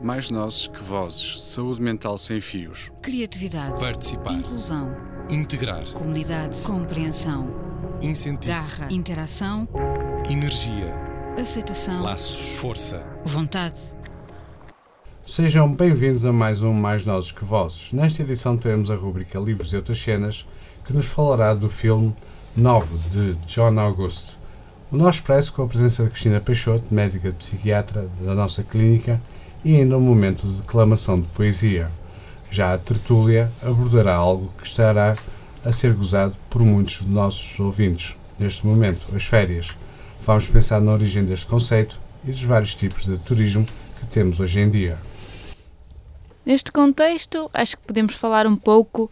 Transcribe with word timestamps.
mais 0.00 0.30
nozes 0.30 0.68
que 0.68 0.82
vozes, 0.82 1.42
saúde 1.42 1.82
mental 1.82 2.16
sem 2.18 2.40
fios. 2.40 2.90
Criatividade. 3.02 3.80
Participar. 3.80 4.32
Inclusão. 4.32 4.94
Integrar. 5.28 5.90
Comunidade. 5.92 6.60
Compreensão. 6.62 7.48
Incentivo. 8.00 8.54
Garra. 8.54 8.88
Interação. 8.90 9.68
Energia. 10.30 10.94
Aceitação. 11.36 12.02
Laços. 12.02 12.54
Força. 12.54 13.04
Vontade. 13.24 13.80
Sejam 15.26 15.74
bem-vindos 15.74 16.24
a 16.24 16.32
mais 16.32 16.62
um 16.62 16.72
Mais 16.72 17.04
Nozes 17.04 17.32
que 17.32 17.44
Vozes. 17.44 17.92
Nesta 17.92 18.22
edição 18.22 18.56
teremos 18.56 18.90
a 18.90 18.94
rubrica 18.94 19.38
Livros 19.38 19.72
e 19.72 19.76
Outras 19.76 20.00
Cenas, 20.00 20.46
que 20.86 20.92
nos 20.92 21.06
falará 21.06 21.54
do 21.54 21.68
filme 21.68 22.14
Novo, 22.56 22.96
de 23.10 23.34
John 23.46 23.78
August. 23.78 24.36
O 24.92 24.96
nosso 24.96 25.18
expresso 25.18 25.52
com 25.52 25.64
a 25.64 25.66
presença 25.66 26.04
de 26.04 26.10
Cristina 26.10 26.40
Peixoto, 26.40 26.94
médica 26.94 27.30
de 27.30 27.36
psiquiatra 27.36 28.08
da 28.20 28.34
nossa 28.34 28.62
clínica, 28.62 29.20
e 29.64 29.76
ainda 29.76 29.96
um 29.96 30.00
momento 30.00 30.46
de 30.46 30.60
declamação 30.60 31.20
de 31.20 31.26
poesia. 31.28 31.90
Já 32.50 32.74
a 32.74 32.78
tertúlia 32.78 33.52
abordará 33.62 34.14
algo 34.14 34.52
que 34.58 34.66
estará 34.66 35.16
a 35.64 35.72
ser 35.72 35.92
gozado 35.92 36.34
por 36.48 36.62
muitos 36.62 37.00
de 37.00 37.08
nossos 37.08 37.58
ouvintes 37.60 38.16
neste 38.38 38.66
momento, 38.66 39.14
as 39.14 39.24
férias. 39.24 39.76
Vamos 40.20 40.46
pensar 40.48 40.80
na 40.80 40.92
origem 40.92 41.24
deste 41.24 41.46
conceito 41.46 41.98
e 42.24 42.30
dos 42.30 42.42
vários 42.42 42.74
tipos 42.74 43.04
de 43.04 43.18
turismo 43.18 43.66
que 43.98 44.06
temos 44.06 44.40
hoje 44.40 44.60
em 44.60 44.70
dia. 44.70 44.98
Neste 46.44 46.72
contexto, 46.72 47.50
acho 47.52 47.76
que 47.76 47.82
podemos 47.86 48.14
falar 48.14 48.46
um 48.46 48.56
pouco 48.56 49.10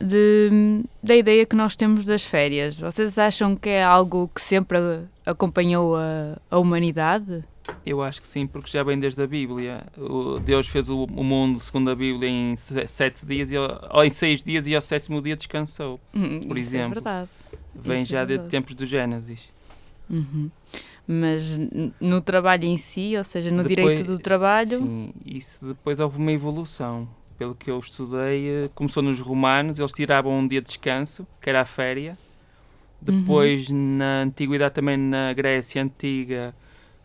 de, 0.00 0.84
da 1.02 1.16
ideia 1.16 1.44
que 1.46 1.56
nós 1.56 1.74
temos 1.74 2.04
das 2.04 2.22
férias. 2.22 2.78
Vocês 2.78 3.18
acham 3.18 3.56
que 3.56 3.68
é 3.68 3.82
algo 3.82 4.30
que 4.32 4.40
sempre 4.40 4.78
acompanhou 5.24 5.96
a, 5.96 6.38
a 6.50 6.58
humanidade? 6.58 7.42
Eu 7.84 8.02
acho 8.02 8.20
que 8.20 8.26
sim, 8.26 8.46
porque 8.46 8.70
já 8.70 8.82
vem 8.82 8.98
desde 8.98 9.22
a 9.22 9.26
Bíblia. 9.26 9.86
O 9.98 10.38
Deus 10.38 10.66
fez 10.68 10.88
o, 10.88 11.06
mundo, 11.06 11.58
segundo 11.60 11.90
a 11.90 11.94
Bíblia, 11.94 12.28
em 12.28 12.54
sete 12.56 13.24
dias, 13.26 13.48
ou 13.90 14.04
em 14.04 14.10
seis 14.10 14.42
dias, 14.42 14.66
e 14.66 14.74
ao 14.74 14.82
sétimo 14.82 15.20
dia 15.22 15.36
descansou, 15.36 16.00
Hum, 16.14 16.40
por 16.40 16.56
isso 16.58 16.70
exemplo. 16.70 16.92
É 16.92 16.94
verdade. 16.94 17.28
Vem 17.74 18.02
Isso 18.02 18.10
já 18.12 18.20
é 18.20 18.22
de 18.24 18.28
verdade. 18.28 18.50
tempos 18.50 18.74
do 18.74 18.86
Gênesis. 18.86 19.50
Uhum. 20.08 20.50
Mas 21.06 21.58
no 22.00 22.20
trabalho 22.20 22.64
em 22.64 22.76
si, 22.76 23.16
ou 23.16 23.22
seja, 23.24 23.50
no 23.50 23.62
Depois- 23.62 24.00
direito 24.00 24.04
do 24.12 24.18
trabalho, 24.18 24.78
Sim, 24.78 25.12
isso 25.24 25.64
depois 25.64 26.00
houve 26.00 26.18
uma 26.18 26.32
evolução. 26.32 27.08
Pelo 27.38 27.54
que 27.54 27.70
eu 27.70 27.78
estudei, 27.78 28.48
eh, 28.48 28.70
começou 28.74 29.02
nos 29.02 29.20
romanos, 29.20 29.78
eles 29.78 29.92
tiravam 29.92 30.32
um 30.38 30.48
dia 30.48 30.60
de 30.60 30.68
descanso, 30.68 31.26
que 31.40 31.50
era 31.50 31.60
a 31.60 31.64
féria. 31.64 32.16
Uhum. 33.06 33.20
Depois, 33.20 33.68
na 33.68 34.22
antiguidade, 34.22 34.74
também 34.74 34.96
na 34.96 35.32
Grécia 35.34 35.82
Antiga, 35.82 36.54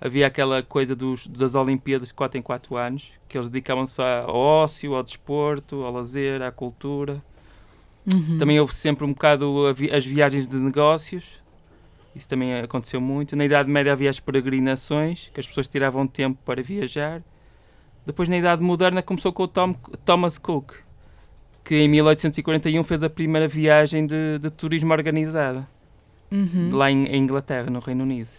havia 0.01 0.25
aquela 0.27 0.63
coisa 0.63 0.95
dos, 0.95 1.27
das 1.27 1.53
Olimpíadas 1.55 2.07
de 2.09 2.13
4 2.15 2.37
em 2.39 2.41
4 2.41 2.75
anos, 2.75 3.11
que 3.29 3.37
eles 3.37 3.47
dedicavam-se 3.47 4.01
ao 4.01 4.35
ócio, 4.35 4.95
ao 4.95 5.03
desporto, 5.03 5.83
ao 5.83 5.93
lazer, 5.93 6.41
à 6.41 6.51
cultura. 6.51 7.21
Uhum. 8.11 8.39
Também 8.39 8.59
houve 8.59 8.73
sempre 8.73 9.05
um 9.05 9.09
bocado 9.13 9.71
vi- 9.75 9.91
as 9.93 10.03
viagens 10.05 10.47
de 10.47 10.57
negócios. 10.57 11.39
Isso 12.15 12.27
também 12.27 12.53
aconteceu 12.55 12.99
muito. 12.99 13.35
Na 13.35 13.45
Idade 13.45 13.69
Média 13.69 13.93
havia 13.93 14.09
as 14.09 14.19
peregrinações, 14.19 15.29
que 15.33 15.39
as 15.39 15.47
pessoas 15.47 15.67
tiravam 15.67 16.05
tempo 16.07 16.37
para 16.43 16.61
viajar. 16.63 17.21
Depois, 18.05 18.27
na 18.27 18.37
Idade 18.37 18.61
Moderna, 18.63 19.01
começou 19.03 19.31
com 19.31 19.43
o 19.43 19.47
Tom- 19.47 19.75
Thomas 20.03 20.37
Cook, 20.39 20.71
que 21.63 21.75
em 21.75 21.87
1841 21.87 22.83
fez 22.83 23.03
a 23.03 23.09
primeira 23.09 23.47
viagem 23.47 24.05
de, 24.07 24.39
de 24.39 24.49
turismo 24.49 24.91
organizada, 24.91 25.67
Uhum. 26.31 26.75
lá 26.75 26.89
em, 26.89 27.05
em 27.05 27.17
Inglaterra, 27.21 27.69
no 27.69 27.79
Reino 27.79 28.03
Unido. 28.03 28.29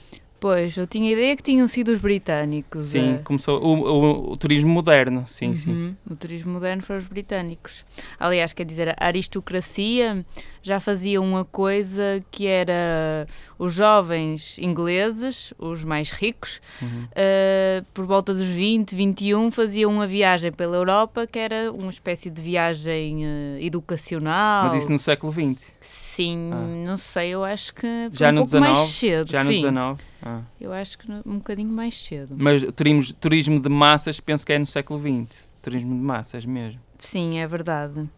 Pois, 0.43 0.77
eu 0.77 0.89
tinha 0.89 1.12
ideia 1.12 1.37
que 1.37 1.43
tinham 1.45 1.69
sido 1.69 1.93
os 1.93 1.98
britânicos. 1.98 2.87
Sim, 2.87 3.15
a- 3.15 3.19
começou 3.23 3.62
o, 3.62 3.79
o- 3.79 4.33
o 4.33 4.37
turismo 4.37 4.69
moderno, 4.71 5.25
sim, 5.29 5.55
sim. 5.55 5.71
Uhum. 5.71 5.95
O 6.11 6.17
turismo 6.17 6.53
moderno 6.53 6.83
foram 6.83 6.99
os 6.99 7.07
britânicos. 7.07 7.84
Aliás, 8.19 8.53
quer 8.53 8.65
dizer, 8.67 8.89
a 8.89 9.07
aristocracia 9.07 10.27
já 10.62 10.78
fazia 10.78 11.21
uma 11.21 11.45
coisa 11.45 12.25
que 12.31 12.47
era 12.47 13.27
os 13.59 13.75
jovens 13.75 14.59
ingleses, 14.59 15.53
os 15.59 15.84
mais 15.84 16.11
ricos, 16.11 16.61
Uhum. 16.81 17.05
uh, 17.05 17.84
por 17.93 18.06
volta 18.06 18.33
dos 18.33 18.47
20, 18.47 18.95
21, 18.95 19.51
faziam 19.51 19.91
uma 19.93 20.06
viagem 20.06 20.53
pela 20.53 20.77
Europa 20.77 21.27
que 21.27 21.39
era 21.39 21.72
uma 21.72 21.91
espécie 21.91 22.31
de 22.31 22.41
viagem 22.41 23.25
uh, 23.25 23.59
educacional. 23.61 24.65
Mas 24.67 24.83
isso 24.83 24.91
no 24.93 24.99
século 24.99 25.33
XX, 25.33 25.65
Sim, 25.81 26.51
Ah. 26.53 26.56
não 26.87 26.97
sei, 26.99 27.31
eu 27.31 27.43
acho 27.43 27.72
que 27.75 27.81
foi 28.11 28.19
Já 28.19 28.28
um 28.28 28.33
no 28.33 28.41
pouco 28.43 28.61
mais 28.61 28.78
19? 28.78 28.93
cedo. 28.93 29.31
já 29.33 29.43
no 29.45 29.49
sim, 29.49 29.56
19. 29.56 30.03
Ah. 30.22 30.41
eu 30.61 30.72
acho 30.72 30.99
que 30.99 31.11
um 31.27 31.39
bocadinho 31.39 31.71
mais 31.71 31.97
cedo. 32.05 32.34
Mas 32.39 32.62
turismo, 32.77 33.15
turismo 33.15 33.59
de 33.61 33.69
massas 33.71 34.21
penso 34.21 34.45
que 34.45 34.53
é 34.53 34.59
no 34.59 34.67
século 34.67 35.01
XX. 35.01 35.51
Turismo 35.62 35.95
de 35.95 36.01
massas 36.01 36.45
mesmo. 36.45 36.81
Sim, 36.99 37.39
é 37.39 37.47
verdade. 37.47 38.09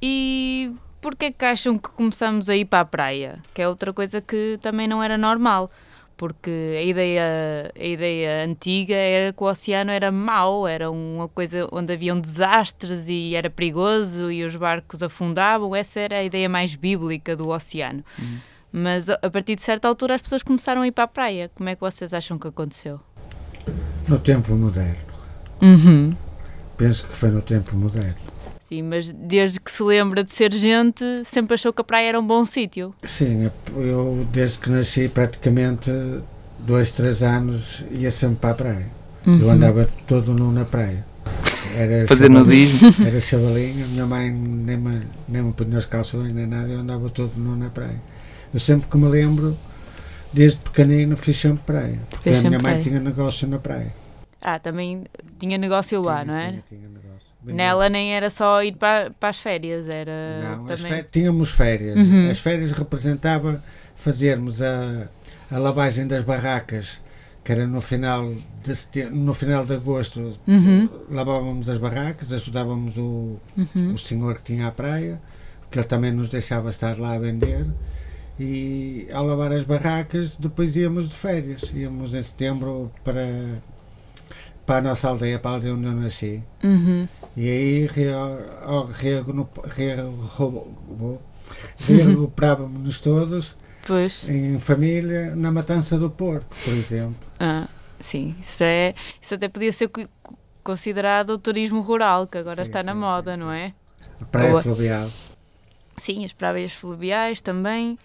E 0.00 0.72
porquê 1.02 1.32
que 1.32 1.44
acham 1.44 1.76
que 1.76 1.90
começamos 1.90 2.48
a 2.48 2.56
ir 2.56 2.64
para 2.64 2.80
a 2.80 2.84
praia? 2.84 3.40
Que 3.52 3.60
é 3.60 3.68
outra 3.68 3.92
coisa 3.92 4.20
que 4.22 4.58
também 4.62 4.86
não 4.88 5.02
era 5.02 5.18
normal. 5.18 5.70
Porque 6.16 6.76
a 6.78 6.82
ideia, 6.82 7.72
a 7.74 7.84
ideia 7.84 8.44
antiga 8.44 8.94
era 8.94 9.32
que 9.32 9.42
o 9.42 9.46
oceano 9.46 9.90
era 9.90 10.12
mau, 10.12 10.68
era 10.68 10.88
uma 10.88 11.26
coisa 11.26 11.66
onde 11.72 11.92
haviam 11.92 12.20
desastres 12.20 13.08
e 13.08 13.34
era 13.34 13.50
perigoso 13.50 14.30
e 14.30 14.44
os 14.44 14.54
barcos 14.54 15.02
afundavam. 15.02 15.74
Essa 15.74 15.98
era 15.98 16.18
a 16.18 16.22
ideia 16.22 16.48
mais 16.48 16.76
bíblica 16.76 17.34
do 17.34 17.48
oceano. 17.48 18.04
Uhum. 18.16 18.38
Mas 18.70 19.08
a 19.08 19.30
partir 19.30 19.56
de 19.56 19.62
certa 19.62 19.88
altura 19.88 20.14
as 20.14 20.22
pessoas 20.22 20.44
começaram 20.44 20.82
a 20.82 20.86
ir 20.86 20.92
para 20.92 21.04
a 21.04 21.08
praia. 21.08 21.50
Como 21.56 21.68
é 21.68 21.74
que 21.74 21.80
vocês 21.80 22.14
acham 22.14 22.38
que 22.38 22.46
aconteceu? 22.46 23.00
No 24.06 24.18
tempo 24.20 24.54
moderno. 24.54 25.12
Uhum. 25.60 26.14
Penso 26.76 27.06
que 27.08 27.12
foi 27.12 27.30
no 27.30 27.42
tempo 27.42 27.74
moderno. 27.76 28.31
Sim, 28.72 28.82
mas 28.84 29.10
desde 29.12 29.60
que 29.60 29.70
se 29.70 29.82
lembra 29.82 30.24
de 30.24 30.32
ser 30.32 30.50
gente, 30.50 31.04
sempre 31.26 31.52
achou 31.54 31.74
que 31.74 31.82
a 31.82 31.84
praia 31.84 32.08
era 32.08 32.18
um 32.18 32.26
bom 32.26 32.42
sítio. 32.42 32.94
Sim, 33.04 33.50
eu 33.76 34.26
desde 34.32 34.60
que 34.60 34.70
nasci 34.70 35.10
praticamente 35.10 35.90
dois, 36.60 36.90
três 36.90 37.22
anos 37.22 37.84
ia 37.90 38.10
sempre 38.10 38.36
para 38.36 38.50
a 38.50 38.54
praia. 38.54 38.86
Uhum. 39.26 39.38
Eu 39.40 39.50
andava 39.50 39.86
todo 40.06 40.32
nu 40.32 40.50
na 40.50 40.64
praia. 40.64 41.04
Era 41.76 42.06
Fazer 42.06 42.30
nudismo. 42.30 42.88
Era 43.06 43.20
chavalinho, 43.20 43.84
a 43.84 43.88
minha 43.88 44.06
mãe 44.06 44.30
nem 44.30 44.78
me, 44.78 45.02
nem 45.28 45.42
me 45.42 45.52
punha 45.52 45.76
os 45.78 45.84
calções 45.84 46.32
nem 46.32 46.46
nada, 46.46 46.68
eu 46.72 46.78
andava 46.78 47.10
todo 47.10 47.32
nu 47.36 47.54
na 47.54 47.68
praia. 47.68 48.00
Eu 48.54 48.58
sempre 48.60 48.88
que 48.88 48.96
me 48.96 49.06
lembro, 49.06 49.54
desde 50.32 50.56
pequenino 50.56 51.14
fiz 51.14 51.36
sempre 51.36 51.62
praia. 51.66 51.98
Porque 52.08 52.30
Fez 52.30 52.38
a 52.42 52.48
minha 52.48 52.58
mãe 52.58 52.72
praia. 52.72 52.82
tinha 52.84 53.00
negócio 53.00 53.46
na 53.46 53.58
praia. 53.58 53.92
Ah, 54.40 54.58
também 54.58 55.04
tinha 55.38 55.58
negócio 55.58 56.00
lá, 56.00 56.22
Tinha- 56.22 56.32
não 56.32 56.40
é? 56.40 56.48
tinha- 56.50 56.62
tinha 56.70 56.80
negócio. 56.80 57.01
Bem 57.42 57.54
Nela 57.56 57.88
nem 57.88 58.14
era 58.14 58.30
só 58.30 58.62
ir 58.62 58.76
para, 58.76 59.10
para 59.18 59.28
as 59.30 59.38
férias, 59.38 59.88
era 59.88 60.12
Não, 60.56 60.64
também. 60.66 60.86
fé- 60.92 61.06
tínhamos 61.10 61.50
férias. 61.50 61.96
Uhum. 61.96 62.30
As 62.30 62.38
férias 62.38 62.70
representava 62.72 63.62
fazermos 63.96 64.62
a, 64.62 65.08
a 65.50 65.58
lavagem 65.58 66.06
das 66.06 66.22
barracas, 66.22 67.00
que 67.44 67.50
era 67.50 67.66
no 67.66 67.80
final 67.80 68.32
de, 68.62 69.04
no 69.10 69.34
final 69.34 69.66
de 69.66 69.72
agosto. 69.74 70.38
Uhum. 70.46 70.88
Lavávamos 71.10 71.68
as 71.68 71.78
barracas, 71.78 72.32
ajudávamos 72.32 72.96
o, 72.96 73.36
Uhum. 73.56 73.94
o 73.94 73.98
senhor 73.98 74.36
que 74.36 74.44
tinha 74.44 74.68
a 74.68 74.70
praia, 74.70 75.20
que 75.70 75.78
ele 75.78 75.86
também 75.86 76.12
nos 76.12 76.30
deixava 76.30 76.70
estar 76.70 76.96
lá 76.98 77.14
a 77.14 77.18
vender. 77.18 77.66
E 78.38 79.08
ao 79.12 79.26
lavar 79.26 79.52
as 79.52 79.64
barracas, 79.64 80.36
depois 80.36 80.76
íamos 80.76 81.08
de 81.08 81.14
férias. 81.14 81.70
Íamos 81.74 82.14
em 82.14 82.22
setembro 82.22 82.90
para, 83.04 83.26
para 84.72 84.78
a 84.78 84.80
nossa 84.80 85.06
aldeia, 85.08 85.38
para 85.38 85.50
a 85.50 85.54
aldeia 85.54 85.74
onde 85.74 85.84
eu 85.86 85.92
nasci. 85.92 86.42
Uhum. 86.64 87.06
E 87.36 87.46
aí 87.46 87.86
reagrupávamos 91.78 93.00
todos 93.00 93.54
Pois. 93.86 94.26
em 94.28 94.58
família 94.58 95.36
na 95.36 95.52
matança 95.52 95.98
do 95.98 96.08
porco, 96.08 96.46
por 96.64 96.72
exemplo. 96.72 97.16
Ah, 97.38 97.68
sim, 98.00 98.34
isso, 98.40 98.62
é, 98.64 98.94
isso 99.20 99.34
até 99.34 99.46
podia 99.48 99.72
ser 99.72 99.88
co- 99.88 100.08
co- 100.22 100.38
considerado 100.64 101.30
o 101.30 101.38
turismo 101.38 101.82
rural, 101.82 102.26
que 102.26 102.38
agora 102.38 102.56
Sim, 102.64 102.70
está 102.70 102.82
na 102.82 102.92
sim, 102.92 102.98
moda, 102.98 103.34
sim, 103.34 103.40
não 103.40 103.52
é? 103.52 103.74
A 104.20 104.24
praia 104.24 104.50
Boa. 104.52 104.62
fluvial. 104.62 105.10
Sim, 105.98 106.24
as 106.24 106.32
praias 106.32 106.72
fluviais 106.72 107.40
também, 107.42 107.98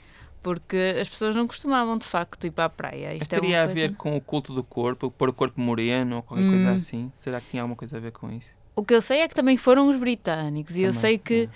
porque 0.48 0.96
as 0.98 1.10
pessoas 1.10 1.36
não 1.36 1.46
costumavam 1.46 1.98
de 1.98 2.06
facto 2.06 2.48
ir 2.48 2.52
para 2.52 2.66
a 2.66 2.70
praia. 2.70 3.10
Mas 3.12 3.24
Isto 3.24 3.34
é 3.34 3.36
uma 3.36 3.42
teria 3.42 3.64
a 3.64 3.66
coisa- 3.66 3.82
ver 3.82 3.96
com 3.96 4.16
o 4.16 4.22
culto 4.22 4.54
do 4.54 4.64
corpo, 4.64 5.12
pôr 5.12 5.28
o 5.28 5.34
corpo 5.34 5.60
moreno 5.60 6.16
ou 6.18 6.22
qualquer 6.24 6.46
Hum. 6.48 6.52
coisa 6.52 6.72
assim? 6.72 7.12
Será 7.14 7.42
que 7.42 7.50
tinha 7.50 7.62
alguma 7.62 7.76
coisa 7.76 7.98
a 7.98 8.00
ver 8.00 8.12
com 8.14 8.32
isso? 8.32 8.48
O 8.74 8.82
que 8.82 8.94
eu 8.94 9.02
sei 9.02 9.20
é 9.20 9.28
que 9.28 9.36
também 9.36 9.58
foram 9.58 9.90
os 9.90 9.98
britânicos 9.98 10.78
e 10.78 10.84
eu 10.84 10.92
Também, 10.92 11.02
sei 11.02 11.18
que, 11.18 11.44
é. 11.44 11.50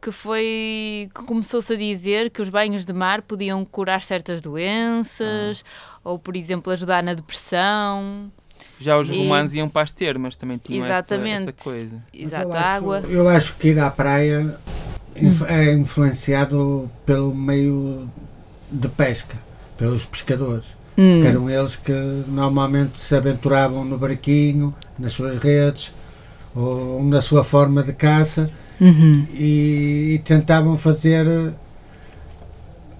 que 0.00 0.10
foi 0.10 1.10
que 1.14 1.22
começou-se 1.24 1.70
a 1.74 1.76
dizer 1.76 2.30
que 2.30 2.40
os 2.40 2.48
banhos 2.48 2.86
de 2.86 2.92
mar 2.94 3.20
podiam 3.20 3.62
curar 3.66 4.00
certas 4.00 4.40
doenças 4.40 5.62
ou, 6.02 6.18
por 6.18 6.34
exemplo, 6.34 6.72
ajudar 6.72 7.02
na 7.02 7.12
depressão. 7.12 8.32
Já 8.80 8.98
os 8.98 9.10
E- 9.10 9.14
romanos 9.16 9.52
iam 9.52 9.68
para 9.68 9.82
as 9.82 9.92
termas, 9.92 10.36
também 10.36 10.56
tinham 10.56 10.86
essa, 10.86 10.98
Exatamente. 11.00 11.42
essa 11.42 11.52
coisa. 11.52 12.02
Mas 12.14 12.22
Exato, 12.22 12.44
eu 12.48 12.52
a 12.54 12.58
acho- 12.60 12.68
água. 12.68 13.00
Eu 13.10 13.28
acho 13.28 13.56
que 13.56 13.68
ir 13.68 13.78
à 13.78 13.90
praia 13.90 14.58
inf- 15.16 15.42
é 15.48 15.72
influenciado 15.72 16.88
pelo 17.04 17.34
meio 17.34 18.08
de 18.70 18.88
pesca, 18.88 19.36
pelos 19.76 20.04
pescadores. 20.04 20.76
Hum, 20.96 21.20
que 21.20 21.26
eram 21.28 21.48
eles 21.48 21.76
que 21.76 21.92
normalmente 22.26 22.98
se 22.98 23.14
aventuravam 23.14 23.84
no 23.84 23.96
barquinho, 23.96 24.74
nas 24.98 25.12
suas 25.12 25.36
redes, 25.38 25.92
ou 26.56 27.02
na 27.04 27.22
sua 27.22 27.44
forma 27.44 27.84
de 27.84 27.92
caça, 27.92 28.50
uhum. 28.80 29.24
e, 29.32 30.14
e 30.14 30.18
tentavam 30.24 30.76
fazer 30.76 31.54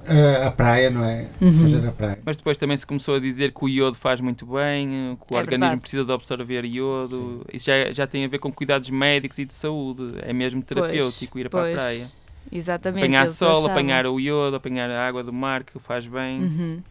eh, 0.07 0.47
a 0.47 0.51
praia, 0.51 0.91
não 0.91 1.05
é? 1.05 1.27
Uhum. 1.41 1.53
Fazer 1.61 1.87
a 1.87 1.93
praia. 1.93 2.19
Mas 2.25 2.37
depois 2.37 2.57
também 2.57 2.77
se 2.77 2.87
começou 2.87 3.17
a 3.17 3.19
dizer 3.21 3.53
que 3.53 3.65
o 3.65 3.69
iodo 3.69 3.95
faz 3.97 4.21
muito 4.21 4.47
bem, 4.47 5.19
que 5.27 5.35
o 5.35 5.37
É 5.37 5.41
organismo 5.41 5.61
verdade. 5.61 5.81
precisa 5.83 6.05
de 6.05 6.13
absorver 6.13 6.65
iodo. 6.65 7.45
Isso 7.53 7.67
já, 7.67 7.93
já 7.93 8.07
tem 8.07 8.25
a 8.25 8.29
ver 8.29 8.39
com 8.39 8.51
cuidados 8.53 8.89
médicos 8.91 9.39
e 9.39 9.45
de 9.45 9.55
saúde. 9.55 10.15
É 10.23 10.33
mesmo 10.33 10.63
terapêutico 10.63 11.39
ir 11.39 11.51
para 11.51 11.61
a 11.61 11.63
pois. 11.65 11.75
praia. 11.75 12.11
Exatamente. 12.51 13.05
Apanhar 13.05 13.29
sol, 13.29 13.67
apanhar 13.67 14.07
o 14.07 14.19
iodo, 14.19 14.57
apanhar 14.57 14.91
a 14.91 15.07
água 15.07 15.23
do 15.23 15.33
mar, 15.33 15.65
que 15.65 15.79
faz 15.79 16.07
bem. 16.07 16.41
Uhum. 16.41 16.83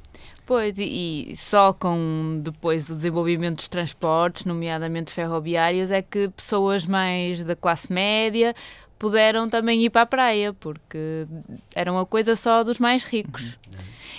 Pois, 0.45 0.77
e, 0.79 1.31
e 1.31 1.35
só 1.35 1.73
com 1.73 2.39
depois 2.41 2.89
o 2.89 2.95
desenvolvimento 2.95 3.57
dos 3.57 3.67
transportes, 3.67 4.45
nomeadamente 4.45 5.11
ferroviários, 5.11 5.91
é 5.91 6.01
que 6.01 6.29
pessoas 6.29 6.85
mais 6.85 7.43
da 7.43 7.55
classe 7.55 7.91
média 7.91 8.55
puderam 8.97 9.49
também 9.49 9.83
ir 9.83 9.89
para 9.89 10.03
a 10.03 10.05
praia, 10.05 10.53
porque 10.53 11.27
era 11.75 11.91
uma 11.91 12.05
coisa 12.05 12.35
só 12.35 12.63
dos 12.63 12.79
mais 12.79 13.03
ricos. 13.03 13.57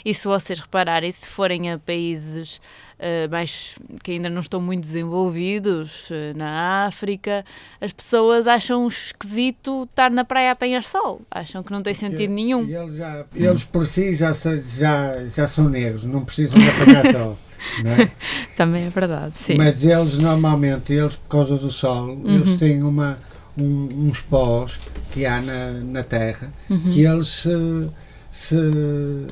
E 0.05 0.15
se 0.15 0.29
vocês 0.29 0.61
repararem, 0.61 1.11
se 1.11 1.27
forem 1.27 1.73
a 1.73 1.79
países 1.79 2.61
eh, 2.99 3.29
mais 3.29 3.77
que 4.03 4.13
ainda 4.13 4.29
não 4.29 4.41
estão 4.41 4.61
muito 4.61 4.83
desenvolvidos, 4.83 6.09
eh, 6.11 6.33
na 6.35 6.87
África, 6.87 7.45
as 7.81 7.93
pessoas 7.93 8.47
acham 8.47 8.87
esquisito 8.87 9.85
estar 9.91 10.11
na 10.11 10.25
praia 10.25 10.51
a 10.51 10.53
apanhar 10.53 10.83
sol. 10.83 11.23
Acham 11.31 11.63
que 11.63 11.71
não 11.73 11.83
tem 11.83 11.95
sentido 11.95 12.33
nenhum. 12.33 12.65
E 12.67 12.75
eles, 12.75 12.95
já, 12.97 13.25
eles 13.35 13.65
por 13.65 13.87
si 13.87 14.15
já, 14.15 14.33
já, 14.33 15.25
já 15.27 15.47
são 15.47 15.69
negros, 15.69 16.05
não 16.05 16.25
precisam 16.25 16.59
de 16.59 16.69
apagar 16.69 17.05
sol. 17.13 17.39
é? 17.85 18.11
Também 18.57 18.85
é 18.87 18.89
verdade, 18.91 19.37
sim. 19.37 19.55
Mas 19.57 19.85
eles 19.85 20.19
normalmente, 20.19 20.93
eles 20.93 21.17
por 21.17 21.29
causa 21.29 21.57
do 21.57 21.71
sol, 21.71 22.17
eles 22.25 22.57
têm 22.57 22.83
uma, 22.83 23.19
um- 23.57 23.89
uns 24.09 24.21
pós 24.21 24.79
que 25.13 25.27
há 25.27 25.41
na, 25.41 25.71
na 25.73 26.05
terra 26.05 26.53
Uhum. 26.71 26.91
que 26.91 27.03
eles 27.03 27.27
se, 27.29 27.91
se 28.33 29.27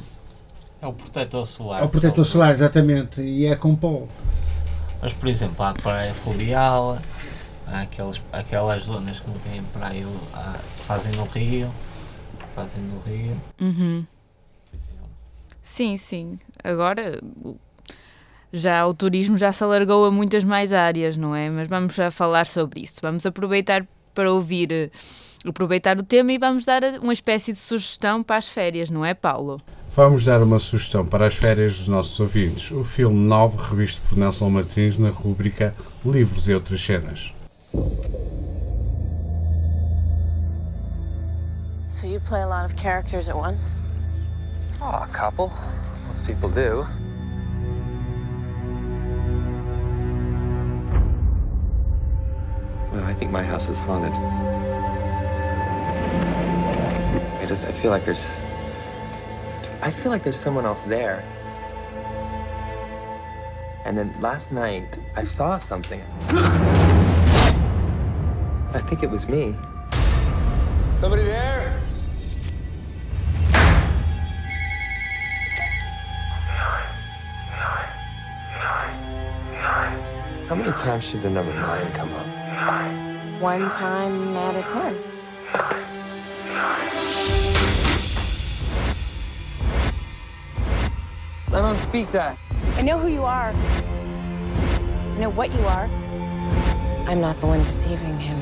É 0.80 0.86
o 0.86 0.92
protetor 0.92 1.46
solar. 1.46 1.82
ao 1.82 1.88
protetor 1.88 2.24
solar, 2.24 2.52
exatamente, 2.52 3.20
e 3.20 3.46
é 3.46 3.56
com 3.56 3.74
pó. 3.74 4.06
Mas, 5.00 5.12
por 5.12 5.28
exemplo, 5.28 5.62
há 5.64 5.70
a 5.70 5.74
praia 5.74 6.14
fluvial, 6.14 6.98
há 7.66 7.80
aqueles, 7.82 8.20
aquelas 8.32 8.82
zonas 8.84 9.20
que 9.20 9.26
não 9.28 9.38
têm 9.38 9.62
praia, 9.72 10.06
há- 10.34 10.58
fazem 10.86 11.12
no 11.12 11.24
rio, 11.24 11.70
fazem 12.54 12.82
no 12.82 13.00
rio. 13.00 13.36
Uhum. 13.60 14.06
Sim, 15.62 15.96
sim. 15.96 16.38
Agora 16.62 17.18
o- 17.44 17.56
já 18.52 18.86
o 18.86 18.94
turismo 18.94 19.36
já 19.36 19.52
se 19.52 19.62
alargou 19.64 20.04
a 20.06 20.10
muitas 20.10 20.44
mais 20.44 20.72
áreas, 20.72 21.16
não 21.16 21.34
é? 21.34 21.50
Mas 21.50 21.68
vamos 21.68 21.94
já 21.94 22.10
falar 22.10 22.46
sobre 22.46 22.80
isso. 22.80 23.00
Vamos 23.02 23.26
aproveitar 23.26 23.86
para 24.14 24.32
ouvir, 24.32 24.70
eh, 24.72 24.90
aproveitar 25.46 25.98
o 25.98 26.02
tema 26.02 26.32
e 26.32 26.38
vamos 26.38 26.64
dar 26.64 26.82
eh, 26.82 26.98
uma 27.00 27.12
espécie 27.12 27.52
de 27.52 27.58
sugestão 27.58 28.22
para 28.22 28.36
as 28.36 28.48
férias, 28.48 28.88
não 28.88 29.04
é, 29.04 29.12
Paulo? 29.12 29.60
Vamos 29.96 30.26
dar 30.26 30.42
uma 30.42 30.58
sugestão 30.58 31.06
para 31.06 31.26
as 31.26 31.36
férias 31.36 31.78
dos 31.78 31.88
nossos 31.88 32.20
ouvintes. 32.20 32.70
O 32.70 32.84
filme 32.84 33.16
9, 33.16 33.56
revisto 33.70 34.02
por 34.06 34.18
Nelson 34.18 34.50
Martins 34.50 34.98
na 34.98 35.08
rúbrica 35.08 35.74
Livros 36.04 36.46
e 36.46 36.52
Outras 36.52 36.82
Cenas. 36.82 37.32
So 41.88 42.06
you 42.06 42.20
play 42.28 42.42
a 42.42 42.46
lot 42.46 42.66
of 42.66 42.76
characters 42.76 43.26
at 43.26 43.34
once? 43.34 43.74
Oh, 44.82 45.02
a 45.02 45.08
couple. 45.14 45.50
Most 46.08 46.26
people 46.26 46.50
do. 46.50 46.86
Well, 52.92 53.02
I 53.08 53.14
think 53.14 53.32
my 53.32 53.42
house 53.42 53.70
is 53.70 53.78
haunted. 53.78 54.12
I 57.40 57.46
just 57.46 57.66
I 57.66 57.72
feel 57.72 57.90
like 57.90 58.04
there's 58.04 58.42
I 59.86 59.90
feel 59.90 60.10
like 60.10 60.24
there's 60.24 60.34
someone 60.36 60.66
else 60.66 60.82
there. 60.82 61.22
And 63.84 63.96
then 63.96 64.20
last 64.20 64.50
night 64.50 64.98
I 65.14 65.22
saw 65.22 65.58
something. 65.58 66.02
I 68.74 68.80
think 68.88 69.04
it 69.04 69.10
was 69.10 69.28
me. 69.28 69.54
Somebody 70.96 71.22
there? 71.22 71.80
How 80.48 80.56
many 80.56 80.72
times 80.72 81.04
should 81.04 81.22
the 81.22 81.30
number 81.30 81.54
nine 81.54 81.92
come 81.92 82.12
up? 82.12 82.26
One 83.40 83.70
time 83.70 84.36
out 84.36 84.56
of 84.56 84.66
ten. 84.66 85.15
Speak 91.96 92.12
that. 92.12 92.36
I 92.76 92.82
know 92.82 92.98
who 92.98 93.08
you 93.08 93.24
are. 93.24 93.54
I 95.14 95.18
know 95.18 95.30
what 95.30 95.50
you 95.50 95.64
are. 95.64 95.88
I'm 97.08 97.22
not 97.22 97.40
the 97.40 97.46
one 97.46 97.64
deceiving 97.64 98.18
him. 98.18 98.38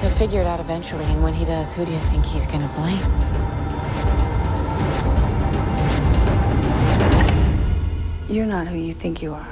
He'll 0.00 0.10
figure 0.10 0.42
it 0.42 0.46
out 0.46 0.60
eventually, 0.60 1.06
and 1.06 1.22
when 1.22 1.32
he 1.32 1.46
does, 1.46 1.72
who 1.72 1.86
do 1.86 1.92
you 1.92 2.04
think 2.10 2.26
he's 2.26 2.44
gonna 2.44 2.70
blame? 2.76 3.00
You're 8.28 8.44
not 8.44 8.68
who 8.68 8.76
you 8.76 8.92
think 8.92 9.22
you 9.22 9.32
are. 9.32 9.48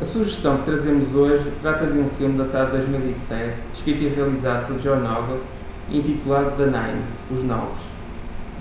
A 0.00 0.04
sugestão 0.04 0.58
que 0.58 0.64
trazemos 0.70 1.12
hoje 1.12 1.50
trata 1.60 1.86
de 1.86 1.98
um 1.98 2.08
filme 2.10 2.38
datado 2.38 2.70
de 2.70 2.86
2007, 2.86 3.58
escrito 3.74 4.04
e 4.04 4.08
realizado 4.10 4.68
por 4.68 4.78
John 4.80 5.04
August 5.04 5.46
e 5.88 5.98
intitulado 5.98 6.56
The 6.56 6.66
Nines, 6.66 7.18
Os 7.32 7.42
Novos. 7.42 7.89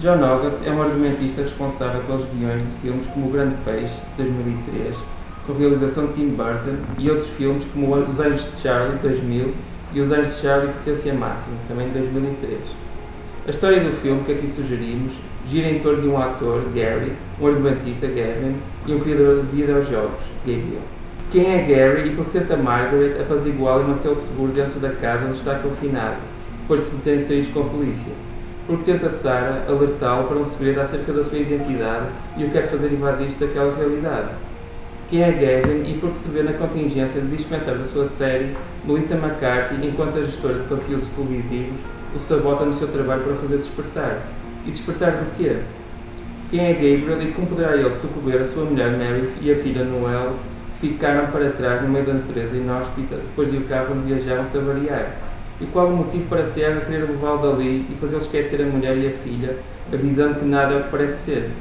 John 0.02 0.24
August 0.24 0.66
é 0.66 0.72
um 0.72 0.82
argumentista 0.82 1.42
responsável 1.42 2.00
pelos 2.04 2.26
guiões 2.30 2.64
de 2.64 2.70
filmes 2.82 3.06
como 3.08 3.28
O 3.28 3.32
Grande 3.32 3.56
Peixe, 3.66 3.94
de 4.16 4.24
2003, 4.24 4.96
com 5.46 5.54
realização 5.54 6.08
de 6.08 6.14
Tim 6.14 6.30
Burton, 6.30 6.78
e 6.98 7.10
outros 7.10 7.28
filmes 7.32 7.66
como 7.74 7.94
Os 7.94 8.18
Anjos 8.18 8.50
de 8.56 8.62
Charlie, 8.62 8.96
de 8.96 9.10
2000, 9.10 9.54
e 9.94 10.00
Os 10.00 10.10
Anjos 10.10 10.36
de 10.38 10.42
Charlie 10.42 10.72
Potência 10.72 11.14
Máxima, 11.14 11.58
também 11.68 11.88
de 11.90 12.00
2003. 12.00 12.60
A 13.46 13.52
história 13.52 13.82
do 13.82 13.92
filme 13.98 14.24
que 14.24 14.32
aqui 14.32 14.48
sugerimos 14.48 15.12
gira 15.50 15.70
em 15.70 15.80
torno 15.80 16.02
de 16.02 16.08
um 16.08 16.18
ator, 16.18 16.64
Gary, 16.74 17.12
um 17.42 17.48
argumentista, 17.48 18.08
Gavin, 18.08 18.56
e 18.88 18.94
um 18.94 19.02
criador 19.02 19.44
de 19.44 19.58
videojogos, 19.58 20.24
Gabriel. 20.46 20.82
Quem 21.30 21.46
é 21.46 21.64
Gary 21.64 22.08
e 22.08 22.16
por 22.16 22.24
que 22.28 22.40
tenta 22.40 22.56
Margaret 22.56 23.20
apaziguá-lo 23.20 23.84
e 23.84 23.88
mantê-lo 23.90 24.16
seguro 24.16 24.54
dentro 24.54 24.80
da 24.80 24.92
casa 24.92 25.26
onde 25.26 25.40
está 25.40 25.56
confinado, 25.56 26.16
depois 26.62 26.80
de 26.80 26.88
se 26.88 26.96
meterem 26.96 27.20
saídos 27.20 27.52
com 27.52 27.60
a 27.60 27.66
polícia? 27.66 28.29
Porque 28.70 28.92
tenta 28.92 29.10
Sarah 29.10 29.64
alertá-lo 29.68 30.28
para 30.28 30.38
um 30.38 30.46
segredo 30.46 30.80
acerca 30.82 31.12
da 31.12 31.24
sua 31.24 31.40
identidade 31.40 32.06
e 32.38 32.44
o 32.44 32.52
quer 32.52 32.70
fazer 32.70 32.94
invadir-se 32.94 33.44
daquela 33.44 33.76
realidade? 33.76 34.28
Quem 35.10 35.24
é 35.24 35.32
Gavin 35.32 35.90
e 35.90 35.98
por 35.98 36.12
que 36.12 36.20
se 36.20 36.30
vê 36.30 36.44
na 36.44 36.54
contingência 36.54 37.20
de 37.20 37.36
dispensar 37.36 37.74
da 37.80 37.86
sua 37.86 38.06
série 38.06 38.56
Melissa 38.86 39.16
McCarthy 39.16 39.84
enquanto 39.84 40.20
a 40.20 40.22
gestora 40.24 40.60
de 40.60 40.68
conteúdos 40.68 41.10
televisivos 41.10 41.80
o 42.16 42.20
sabota 42.20 42.64
no 42.64 42.76
seu 42.76 42.88
trabalho 42.90 43.24
para 43.24 43.38
fazer 43.38 43.58
despertar? 43.58 44.20
E 44.64 44.70
despertar 44.70 45.14
do 45.14 45.36
quê? 45.36 45.62
Quem 46.52 46.60
é 46.60 46.74
Gabriel 46.74 47.24
e 47.24 47.32
como 47.32 47.48
poderá 47.48 47.76
ele 47.76 47.96
socorrer 47.96 48.44
a 48.44 48.46
sua 48.46 48.66
mulher 48.66 48.92
Mary 48.92 49.32
e 49.42 49.52
a 49.52 49.56
filha 49.56 49.84
Noel 49.84 50.36
que 50.80 50.90
ficaram 50.90 51.32
para 51.32 51.50
trás 51.50 51.82
no 51.82 51.90
meio 51.90 52.06
da 52.06 52.14
natureza 52.14 52.56
inóspita 52.56 53.16
depois 53.16 53.50
de 53.50 53.58
o 53.58 53.64
carro 53.64 53.96
onde 53.96 54.14
viajaram 54.14 54.46
se 54.46 54.60
avariar? 54.60 55.29
E 55.62 55.66
qual 55.66 55.88
o 55.88 55.98
motivo 55.98 56.28
para 56.30 56.46
Serra 56.46 56.82
querer 56.82 57.02
levá-lo 57.02 57.52
dali 57.52 57.86
e 57.90 57.98
fazê-lo 58.00 58.22
esquecer 58.22 58.62
a 58.62 58.66
mulher 58.66 58.98
e 58.98 59.08
a 59.08 59.12
filha, 59.12 59.58
avisando 59.92 60.40
que 60.40 60.46
nada 60.46 60.88
parece 60.90 61.32
ser? 61.32 61.52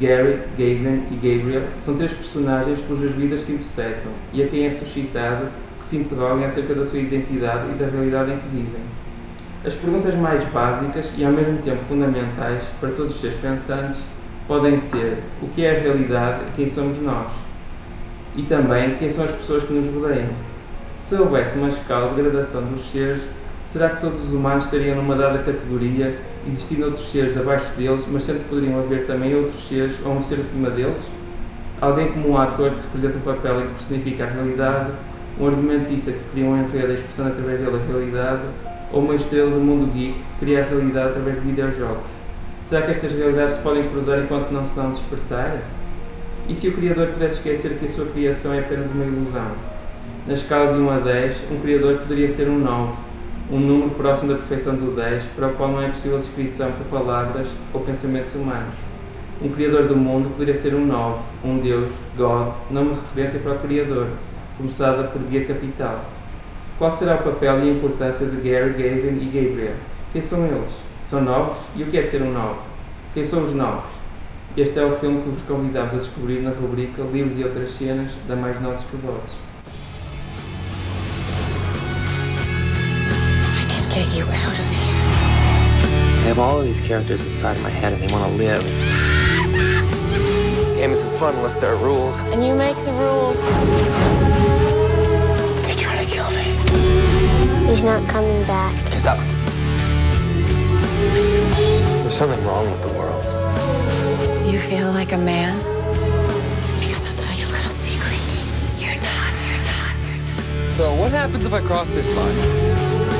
Gary, 0.00 0.40
Gavin 0.58 1.04
e 1.10 1.14
Gabriel 1.14 1.62
são 1.84 1.96
três 1.96 2.12
personagens 2.12 2.80
cujas 2.88 3.12
vidas 3.12 3.42
se 3.42 3.52
intersectam 3.52 4.10
e 4.32 4.42
a 4.42 4.48
quem 4.48 4.66
é 4.66 4.72
suscitado 4.72 5.48
que 5.80 5.86
se 5.86 5.96
interroguem 5.98 6.46
acerca 6.46 6.74
da 6.74 6.84
sua 6.84 6.98
identidade 6.98 7.70
e 7.70 7.78
da 7.78 7.86
realidade 7.86 8.32
em 8.32 8.38
que 8.38 8.48
vivem. 8.48 8.82
As 9.64 9.74
perguntas 9.74 10.14
mais 10.16 10.44
básicas 10.46 11.06
e 11.16 11.24
ao 11.24 11.32
mesmo 11.32 11.58
tempo 11.58 11.84
fundamentais 11.84 12.64
para 12.80 12.90
todos 12.90 13.14
os 13.14 13.20
seres 13.20 13.36
pensantes 13.36 13.98
podem 14.48 14.78
ser 14.78 15.18
o 15.40 15.48
que 15.48 15.64
é 15.64 15.76
a 15.76 15.80
realidade 15.80 16.44
e 16.48 16.56
quem 16.56 16.68
somos 16.68 17.00
nós? 17.00 17.28
E 18.36 18.42
também 18.42 18.96
quem 18.96 19.10
são 19.10 19.24
as 19.24 19.32
pessoas 19.32 19.64
que 19.64 19.72
nos 19.72 19.94
rodeiam? 19.94 20.53
Se 21.04 21.16
houvesse 21.16 21.58
uma 21.58 21.68
escala 21.68 22.14
de 22.14 22.22
gradação 22.22 22.62
dos 22.62 22.90
seres, 22.90 23.20
será 23.68 23.90
que 23.90 24.00
todos 24.00 24.24
os 24.24 24.32
humanos 24.32 24.64
estariam 24.64 24.96
numa 24.96 25.14
dada 25.14 25.36
categoria, 25.40 26.16
existindo 26.48 26.86
outros 26.86 27.12
seres 27.12 27.36
abaixo 27.36 27.76
deles, 27.76 28.06
mas 28.10 28.24
sempre 28.24 28.44
poderiam 28.44 28.78
haver 28.78 29.06
também 29.06 29.34
outros 29.34 29.68
seres 29.68 29.96
ou 30.02 30.14
um 30.14 30.22
ser 30.22 30.40
acima 30.40 30.70
deles? 30.70 31.02
Alguém 31.78 32.10
como 32.10 32.30
um 32.30 32.38
ator 32.38 32.70
que 32.70 32.80
representa 32.84 33.18
um 33.18 33.20
papel 33.20 33.60
e 33.60 33.62
que 33.64 33.74
personifica 33.74 34.24
a 34.24 34.30
realidade, 34.30 34.92
um 35.38 35.46
argumentista 35.46 36.10
que 36.10 36.20
cria 36.32 36.46
um 36.46 36.56
enredo 36.56 36.94
expressando 36.94 37.32
através 37.32 37.60
dele 37.60 37.76
a 37.76 37.86
realidade, 37.86 38.42
ou 38.90 39.02
uma 39.02 39.14
estrela 39.14 39.50
do 39.50 39.60
mundo 39.60 39.92
geek 39.92 40.14
que 40.14 40.38
cria 40.40 40.64
a 40.64 40.66
realidade 40.66 41.08
através 41.10 41.34
de 41.34 41.42
videojogos? 41.42 42.06
Será 42.66 42.80
que 42.80 42.92
estas 42.92 43.12
realidades 43.12 43.56
se 43.56 43.62
podem 43.62 43.90
cruzar 43.90 44.20
enquanto 44.20 44.50
não 44.52 44.66
se 44.66 44.74
dão 44.74 44.90
despertar? 44.90 45.58
E 46.48 46.56
se 46.56 46.68
o 46.68 46.72
Criador 46.72 47.08
pudesse 47.08 47.36
esquecer 47.36 47.78
que 47.78 47.84
a 47.84 47.90
sua 47.90 48.06
criação 48.06 48.54
é 48.54 48.60
apenas 48.60 48.90
uma 48.90 49.04
ilusão? 49.04 49.73
Na 50.26 50.32
escala 50.32 50.72
de 50.72 50.78
1 50.80 50.90
a 50.90 50.98
10, 51.00 51.36
um 51.52 51.60
Criador 51.60 51.98
poderia 51.98 52.30
ser 52.30 52.48
um 52.48 52.58
9, 52.58 52.94
um 53.50 53.58
número 53.58 53.90
próximo 53.90 54.32
da 54.32 54.38
perfeição 54.38 54.74
do 54.74 54.96
10, 54.96 55.22
para 55.36 55.48
o 55.48 55.52
qual 55.52 55.70
não 55.70 55.82
é 55.82 55.90
possível 55.90 56.18
descrição 56.18 56.72
por 56.72 56.86
palavras 56.86 57.46
ou 57.74 57.82
pensamentos 57.82 58.34
humanos. 58.34 58.72
Um 59.42 59.50
Criador 59.50 59.82
do 59.86 59.94
mundo 59.94 60.30
poderia 60.30 60.54
ser 60.54 60.74
um 60.74 60.86
9, 60.86 61.20
um 61.44 61.58
Deus, 61.58 61.92
God, 62.16 62.54
nome 62.70 62.94
de 62.94 63.00
referência 63.00 63.40
para 63.40 63.52
o 63.52 63.58
Criador, 63.58 64.06
começada 64.56 65.02
por 65.08 65.20
Guia 65.24 65.44
Capital. 65.44 66.06
Qual 66.78 66.90
será 66.90 67.16
o 67.16 67.22
papel 67.22 67.58
e 67.58 67.68
a 67.68 67.72
importância 67.74 68.24
de 68.24 68.36
Gary, 68.36 68.70
Gavin 68.70 69.20
e 69.20 69.26
Gabriel? 69.26 69.74
Quem 70.10 70.22
são 70.22 70.46
eles? 70.46 70.70
São 71.06 71.20
novos? 71.20 71.58
E 71.76 71.82
o 71.82 71.86
que 71.88 71.98
é 71.98 72.02
ser 72.02 72.22
um 72.22 72.32
novo? 72.32 72.62
Quem 73.12 73.26
são 73.26 73.44
os 73.44 73.52
novos? 73.52 73.90
Este 74.56 74.78
é 74.78 74.84
o 74.86 74.96
filme 74.96 75.20
que 75.20 75.28
vos 75.28 75.42
convidamos 75.42 75.92
a 75.92 75.96
descobrir 75.98 76.40
na 76.40 76.50
rubrica 76.50 77.02
Livros 77.02 77.38
e 77.38 77.44
outras 77.44 77.72
cenas 77.72 78.12
da 78.26 78.34
Mais 78.34 78.58
Novos 78.62 78.84
que 78.86 78.96
Vozes. 78.96 79.43
You 84.14 84.24
out 84.24 84.58
of 84.58 84.66
here. 84.70 84.94
I 86.22 86.26
have 86.28 86.38
all 86.38 86.60
of 86.60 86.66
these 86.66 86.80
characters 86.80 87.26
inside 87.26 87.60
my 87.62 87.68
head 87.70 87.92
and 87.94 88.02
they 88.02 88.12
want 88.12 88.30
to 88.30 88.36
live. 88.36 88.62
Game 90.76 90.92
isn't 90.92 91.10
fun 91.18 91.34
unless 91.34 91.56
there 91.56 91.74
are 91.74 91.82
rules. 91.82 92.18
And 92.32 92.46
you 92.46 92.54
make 92.54 92.76
the 92.84 92.92
rules. 92.92 93.40
They're 95.62 95.76
trying 95.76 96.06
to 96.06 96.10
kill 96.10 96.30
me. 96.30 96.44
He's 97.66 97.82
not 97.82 98.08
coming 98.08 98.44
back. 98.46 98.72
Kiss 98.92 99.06
up. 99.06 99.18
There's 102.02 102.16
something 102.16 102.44
wrong 102.46 102.70
with 102.70 102.82
the 102.82 102.92
world. 102.96 103.24
You 104.46 104.58
feel 104.60 104.92
like 104.92 105.12
a 105.12 105.18
man? 105.18 105.58
Because 106.78 107.04
I'll 107.08 107.16
tell 107.24 107.36
you 107.36 107.46
a 107.46 107.50
little 107.50 107.70
secret. 107.70 108.22
You're 108.78 109.00
not, 109.02 109.34
you're 109.48 109.64
not. 109.66 110.74
So 110.76 110.94
what 110.94 111.10
happens 111.10 111.44
if 111.44 111.52
I 111.52 111.60
cross 111.60 111.88
this 111.88 112.06
line? 112.16 113.13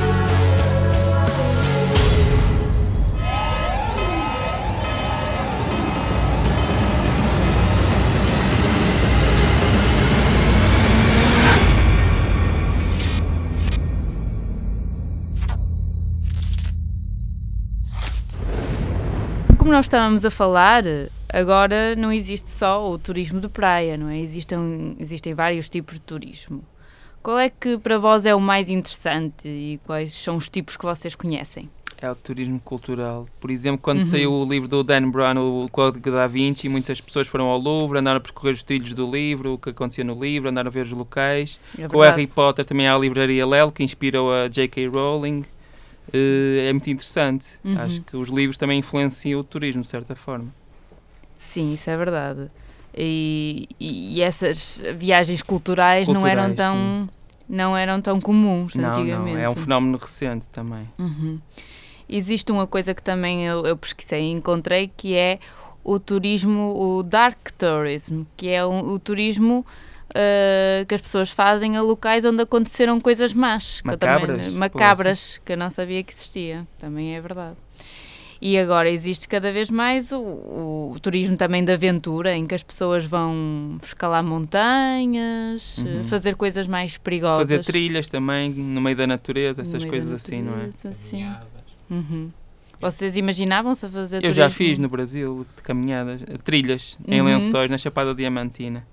Como 19.64 19.72
nós 19.72 19.86
estávamos 19.86 20.26
a 20.26 20.30
falar, 20.30 20.82
agora 21.32 21.96
não 21.96 22.12
existe 22.12 22.50
só 22.50 22.86
o 22.86 22.98
turismo 22.98 23.40
de 23.40 23.48
praia, 23.48 23.96
não 23.96 24.10
é? 24.10 24.18
Existem, 24.20 24.94
existem 25.00 25.32
vários 25.32 25.70
tipos 25.70 25.94
de 25.94 26.00
turismo. 26.02 26.62
Qual 27.22 27.38
é 27.38 27.48
que 27.48 27.78
para 27.78 27.98
vós 27.98 28.26
é 28.26 28.34
o 28.34 28.40
mais 28.40 28.68
interessante 28.68 29.48
e 29.48 29.80
quais 29.86 30.12
são 30.12 30.36
os 30.36 30.50
tipos 30.50 30.76
que 30.76 30.84
vocês 30.84 31.14
conhecem? 31.14 31.70
É 31.96 32.10
o 32.10 32.14
turismo 32.14 32.60
cultural. 32.60 33.26
Por 33.40 33.50
exemplo, 33.50 33.78
quando 33.80 34.00
Uhum. 34.00 34.06
saiu 34.06 34.32
o 34.34 34.44
livro 34.44 34.68
do 34.68 34.84
Dan 34.84 35.08
Brown, 35.10 35.38
o 35.64 35.66
Código 35.70 36.10
da 36.10 36.26
Vinci, 36.26 36.68
muitas 36.68 37.00
pessoas 37.00 37.26
foram 37.26 37.46
ao 37.46 37.56
Louvre, 37.58 37.98
andaram 38.00 38.18
a 38.18 38.20
percorrer 38.20 38.52
os 38.52 38.62
trilhos 38.62 38.92
do 38.92 39.10
livro, 39.10 39.54
o 39.54 39.58
que 39.58 39.70
acontecia 39.70 40.04
no 40.04 40.22
livro, 40.22 40.50
andaram 40.50 40.68
a 40.68 40.70
ver 40.70 40.84
os 40.84 40.92
locais. 40.92 41.58
É 41.78 41.88
Com. 41.88 42.00
Harry 42.00 42.26
Potter 42.26 42.66
também 42.66 42.86
há 42.86 42.94
a 42.94 42.98
livraria 42.98 43.46
Lel, 43.46 43.72
que 43.72 43.82
inspirou 43.82 44.30
a 44.30 44.46
J.K. 44.46 44.88
Rowling. 44.88 45.42
Eh, 46.12 46.66
é 46.68 46.72
muito 46.72 46.88
interessante. 46.90 47.46
Uhum. 47.64 47.78
Acho 47.78 48.00
que 48.02 48.16
os 48.16 48.28
livros 48.28 48.56
também 48.56 48.78
influenciam 48.78 49.40
o 49.40 49.44
turismo, 49.44 49.82
de 49.82 49.88
certa 49.88 50.14
forma. 50.14 50.52
Sim, 51.38 51.72
isso 51.72 51.90
é 51.90 51.96
verdade. 51.96 52.50
E, 52.96 53.68
e- 53.78 54.22
essas 54.22 54.82
viagens 54.96 55.42
culturais, 55.42 56.06
não 56.06 56.26
eram 56.26 56.46
Culturais, 56.46 56.56
tão 56.56 57.08
não 57.48 57.76
eram 57.76 58.00
tão 58.00 58.20
comuns 58.20 58.74
Não, 58.74 58.88
antigamente. 58.88 59.36
não, 59.36 59.42
é 59.42 59.48
um 59.48 59.52
fenómeno 59.52 59.98
recente 59.98 60.48
também. 60.48 60.88
Uhum. 60.98 61.38
Existe 62.08 62.50
uma 62.52 62.66
coisa 62.66 62.94
que 62.94 63.02
também 63.02 63.44
eu, 63.44 63.66
eu 63.66 63.76
pesquisei 63.76 64.22
e 64.22 64.30
encontrei 64.30 64.90
que 64.96 65.14
é 65.14 65.38
o 65.82 65.98
turismo, 65.98 66.74
o 66.76 67.02
dark 67.02 67.50
tourism, 67.58 68.22
que 68.36 68.48
é 68.48 68.64
o, 68.64 68.92
o 68.92 68.98
turismo 68.98 69.66
uh, 70.10 70.86
que 70.86 70.94
as 70.94 71.00
pessoas 71.00 71.30
fazem 71.30 71.76
a 71.76 71.82
locais 71.82 72.24
onde 72.24 72.42
aconteceram 72.42 73.00
coisas 73.00 73.32
más. 73.32 73.80
que 73.80 73.86
Macabras, 73.88 74.36
também, 74.42 74.50
macabras, 74.52 75.40
que 75.44 75.52
eu 75.52 75.56
não 75.56 75.70
sabia 75.70 76.02
que 76.02 76.12
existia. 76.12 76.66
Também 76.78 77.14
é 77.16 77.20
verdade. 77.20 77.56
E 78.40 78.58
agora 78.58 78.90
existe 78.90 79.26
cada 79.26 79.50
vez 79.50 79.70
mais 79.70 80.12
o, 80.12 80.18
o 80.92 80.96
turismo 81.00 81.34
também 81.36 81.64
de 81.64 81.72
aventura, 81.72 82.34
em 82.36 82.46
que 82.46 82.54
as 82.54 82.62
pessoas 82.62 83.06
vão 83.06 83.78
escalar 83.82 84.22
montanhas, 84.22 85.78
Uhum. 85.78 86.00
eh, 86.00 86.02
fazer 86.02 86.34
coisas 86.34 86.66
mais 86.66 86.98
perigosas. 86.98 87.48
Fazer 87.48 87.64
trilhas 87.64 88.08
também, 88.08 88.50
no 88.50 88.80
meio 88.80 88.96
da 88.96 89.06
natureza, 89.06 89.62
No 89.62 89.68
essas 89.68 89.84
coisas 89.84 90.10
da 90.10 90.16
assim, 90.16 90.42
não 90.42 90.52
é? 90.54 90.66
natureza, 90.66 90.92
sim. 90.92 91.24
Uhum. 91.90 92.30
Vocês 92.80 93.16
imaginavam-se 93.16 93.86
a 93.86 93.88
fazer 93.88 94.16
Eu 94.22 94.32
já 94.32 94.50
turismo? 94.50 94.56
fiz 94.58 94.78
no 94.78 94.88
Brasil 94.88 95.46
de 95.56 95.62
caminhadas, 95.62 96.20
trilhas 96.44 96.98
em 97.06 97.20
Uhum. 97.20 97.26
lençóis 97.28 97.70
na 97.70 97.78
Chapada 97.78 98.14
Diamantina. 98.14 98.86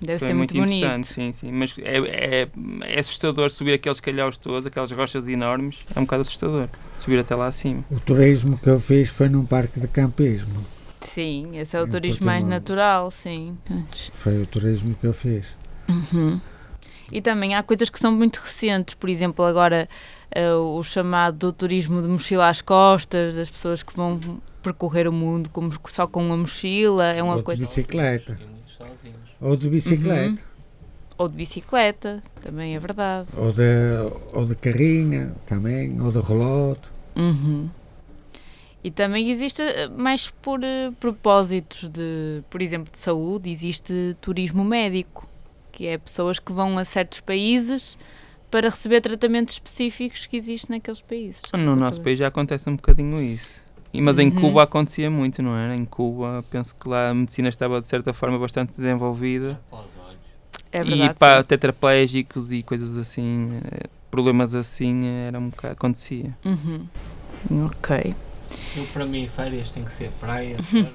Deve 0.00 0.18
Foi 0.18 0.28
ser 0.28 0.34
muito, 0.34 0.54
bonito. 0.54 0.74
interessante, 0.76 1.06
sim, 1.06 1.32
sim. 1.32 1.52
Mas 1.52 1.74
é, 1.78 1.98
é, 1.98 2.48
é 2.94 2.98
assustador 2.98 3.50
subir 3.50 3.74
aqueles 3.74 4.00
calhaus 4.00 4.38
todos, 4.38 4.66
aquelas 4.66 4.90
rochas 4.90 5.28
enormes. 5.28 5.78
É 5.94 5.98
um 6.00 6.04
bocado 6.04 6.22
assustador 6.22 6.68
subir 6.98 7.18
até 7.18 7.34
lá 7.34 7.46
acima. 7.46 7.84
O 7.90 8.00
turismo 8.00 8.56
que 8.58 8.70
eu 8.70 8.80
fiz 8.80 9.10
foi 9.10 9.28
num 9.28 9.44
parque 9.44 9.78
de 9.78 9.86
campismo. 9.88 10.64
Sim, 11.02 11.58
esse 11.58 11.76
é 11.76 11.80
o 11.82 11.86
Em 11.86 11.90
turismo 11.90 12.24
mais 12.26 12.42
natural, 12.44 13.10
sim. 13.10 13.56
Foi 14.12 14.42
o 14.42 14.46
turismo 14.46 14.94
que 14.94 15.06
eu 15.06 15.12
fiz. 15.12 15.46
Uhum. 15.88 16.40
E 17.12 17.20
também 17.20 17.54
há 17.54 17.62
coisas 17.62 17.88
que 17.90 17.98
são 18.00 18.10
muito 18.10 18.38
recentes, 18.38 18.94
por 18.94 19.08
exemplo, 19.08 19.44
agora 19.44 19.88
eh, 20.32 20.52
o 20.54 20.82
chamado 20.82 21.52
turismo 21.52 22.02
de 22.02 22.08
mochila 22.08 22.48
às 22.48 22.60
costas, 22.60 23.34
das 23.36 23.48
pessoas 23.48 23.82
que 23.82 23.94
vão 23.94 24.18
percorrer 24.62 25.06
o 25.06 25.12
mundo 25.12 25.48
com- 25.50 25.70
só 25.88 26.06
com 26.08 26.26
uma 26.26 26.36
mochila, 26.36 27.12
é 27.12 27.22
uma 27.22 27.32
Ou 27.34 27.38
de 27.38 27.44
coisa. 27.44 27.60
bicicleta. 27.60 28.36
sozinhos. 28.76 29.25
Ou 29.40 29.56
de 29.56 29.68
bicicleta. 29.68 30.30
Uhum. 30.30 30.38
Ou 31.18 31.28
de 31.28 31.34
bicicleta, 31.34 32.22
também 32.42 32.74
é 32.74 32.78
verdade. 32.78 33.28
Ou, 33.36 33.52
de, 33.52 33.62
ou 34.32 34.44
de 34.44 34.54
carrinha 34.54 35.34
também. 35.46 36.00
Ou 36.00 36.12
de 36.12 36.20
relote. 36.20 36.88
Uhum. 37.16 37.68
E 38.84 38.90
também 38.90 39.30
existe, 39.30 39.62
eh, 39.62 39.88
mais 39.88 40.30
por 40.30 40.62
eh, 40.62 40.92
propósitos 41.00 41.88
de, 41.88 42.42
por 42.48 42.62
exemplo, 42.62 42.92
de 42.92 42.98
saúde, 42.98 43.50
existe 43.50 44.16
turismo 44.20 44.62
médico, 44.64 45.28
que 45.72 45.86
é 45.86 45.98
pessoas 45.98 46.38
que 46.38 46.52
vão 46.52 46.78
a 46.78 46.84
certos 46.84 47.20
países 47.20 47.98
para 48.50 48.68
receber 48.68 49.00
tratamentos 49.00 49.54
específicos 49.54 50.26
que 50.26 50.36
existem 50.36 50.76
naqueles 50.76 51.00
países. 51.00 51.42
No 51.52 51.74
nosso 51.74 52.00
país 52.00 52.18
já 52.18 52.28
acontece 52.28 52.70
um 52.70 52.76
bocadinho 52.76 53.20
isso. 53.20 53.65
E- 53.92 54.00
Mas 54.00 54.18
em 54.18 54.28
Uhum. 54.28 54.34
Cuba 54.34 54.62
acontecia 54.64 55.10
muito, 55.10 55.42
não 55.42 55.56
era? 55.56 55.74
Em 55.74 55.84
Cuba, 55.84 56.44
penso 56.50 56.74
que 56.78 56.88
lá 56.88 57.10
a 57.10 57.14
medicina 57.14 57.48
estava 57.48 57.80
de 57.80 57.88
certa 57.88 58.12
forma 58.12 58.38
bastante 58.38 58.70
desenvolvida. 58.72 59.58
É 60.72 60.82
e 60.82 60.84
verdade, 60.84 61.18
para 61.18 61.40
sim. 61.40 61.46
tetraplégicos 61.48 62.52
e 62.52 62.62
coisas 62.62 62.96
assim, 62.96 63.48
eh, 63.72 63.86
problemas 64.10 64.54
assim, 64.54 65.06
eh, 65.06 65.28
era 65.28 65.38
um 65.38 65.48
bocado, 65.48 65.72
acontecia. 65.72 66.36
Uhum. 66.44 66.86
Ok. 67.66 68.14
Eu, 68.76 68.84
para 68.86 69.06
mim, 69.06 69.26
férias 69.28 69.70
tem 69.70 69.84
que 69.84 69.92
ser 69.92 70.10
praia, 70.20 70.56
surf, 70.62 70.92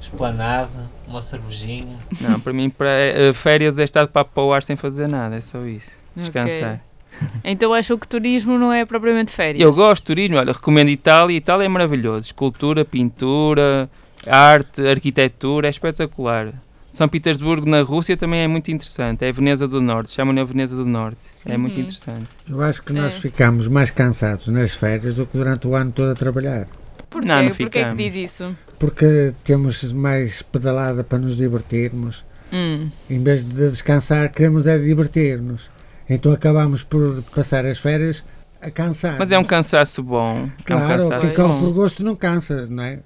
esplanada, 0.00 0.88
uma 1.08 1.22
cervejinha. 1.22 1.98
Não, 2.20 2.38
para 2.40 2.52
mim, 2.52 2.70
para, 2.70 2.90
eh, 2.90 3.32
férias 3.32 3.78
é 3.78 3.84
estar 3.84 4.06
para 4.06 4.28
o 4.42 4.52
ar 4.52 4.62
sem 4.62 4.76
fazer 4.76 5.08
nada, 5.08 5.36
é 5.36 5.40
só 5.40 5.64
isso. 5.64 5.90
Descansar. 6.14 6.80
Então 7.44 7.72
acham 7.74 7.98
que 7.98 8.08
turismo 8.08 8.58
não 8.58 8.72
é 8.72 8.84
propriamente 8.84 9.30
férias? 9.30 9.62
Eu 9.62 9.72
gosto 9.72 10.02
de 10.02 10.06
turismo, 10.06 10.36
olha, 10.36 10.52
recomendo 10.52 10.88
Itália. 10.88 11.36
Itália 11.36 11.64
é 11.66 11.68
maravilhoso. 11.68 12.20
Escultura, 12.22 12.84
pintura, 12.84 13.88
arte, 14.26 14.86
arquitetura, 14.86 15.66
é 15.66 15.70
espetacular. 15.70 16.52
São 16.90 17.08
Petersburgo, 17.08 17.68
na 17.68 17.82
Rússia, 17.82 18.16
também 18.16 18.40
é 18.40 18.46
muito 18.48 18.70
interessante. 18.70 19.24
É 19.24 19.28
a 19.28 19.32
Veneza 19.32 19.66
do 19.66 19.80
Norte, 19.80 20.12
chamam-lhe 20.12 20.38
a 20.40 20.44
Veneza 20.44 20.76
do 20.76 20.86
Norte. 20.86 21.18
É 21.44 21.56
muito 21.56 21.74
Uhum. 21.74 21.80
interessante. 21.82 22.26
Eu 22.48 22.62
acho 22.62 22.82
que 22.82 22.92
nós 22.92 23.14
É. 23.16 23.18
ficamos 23.18 23.66
mais 23.66 23.90
cansados 23.90 24.46
nas 24.48 24.72
férias 24.72 25.16
do 25.16 25.26
que 25.26 25.36
durante 25.36 25.66
o 25.66 25.74
ano 25.74 25.90
todo 25.90 26.12
a 26.12 26.14
trabalhar. 26.14 26.68
Porquê? 27.10 27.26
Não, 27.28 27.42
não 27.42 27.50
Porquê 27.50 27.78
é 27.80 27.88
que 27.90 27.96
diz 27.96 28.30
isso? 28.32 28.56
Porque 28.78 29.32
temos 29.42 29.92
mais 29.92 30.40
pedalada 30.42 31.02
para 31.02 31.18
nos 31.18 31.36
divertirmos. 31.36 32.24
Hum. 32.52 32.88
Em 33.10 33.22
vez 33.22 33.44
de 33.44 33.54
descansar, 33.70 34.30
queremos 34.32 34.66
é 34.66 34.78
divertir-nos. 34.78 35.68
Então 36.08 36.32
acabamos 36.32 36.82
por 36.82 37.22
passar 37.34 37.64
as 37.64 37.78
férias 37.78 38.22
a 38.60 38.70
cansar. 38.70 39.16
Mas 39.18 39.30
é 39.32 39.38
um 39.38 39.44
cansaço 39.44 40.02
bom. 40.02 40.38
é 40.38 40.42
um 40.42 40.50
Claro, 40.64 41.08
cansaço 41.08 41.26
quem 41.26 41.34
corre 41.36 41.60
por 41.60 41.72
gosto 41.72 42.02
não 42.04 42.16
cansa, 42.16 42.66
não 42.66 42.82
é? 42.84 42.98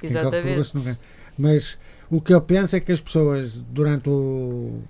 Quem 0.00 0.10
corre 0.10 0.22
por 0.22 0.28
Exatamente. 0.28 0.56
gosto 0.58 0.74
não 0.78 0.84
cansa. 0.84 0.98
Mas 1.38 1.78
o 2.10 2.20
que 2.20 2.32
eu 2.34 2.40
penso 2.40 2.76
é 2.76 2.80
que 2.80 2.92
as 2.92 3.00
pessoas, 3.00 3.58
durante, 3.70 4.08
o, 4.08 4.80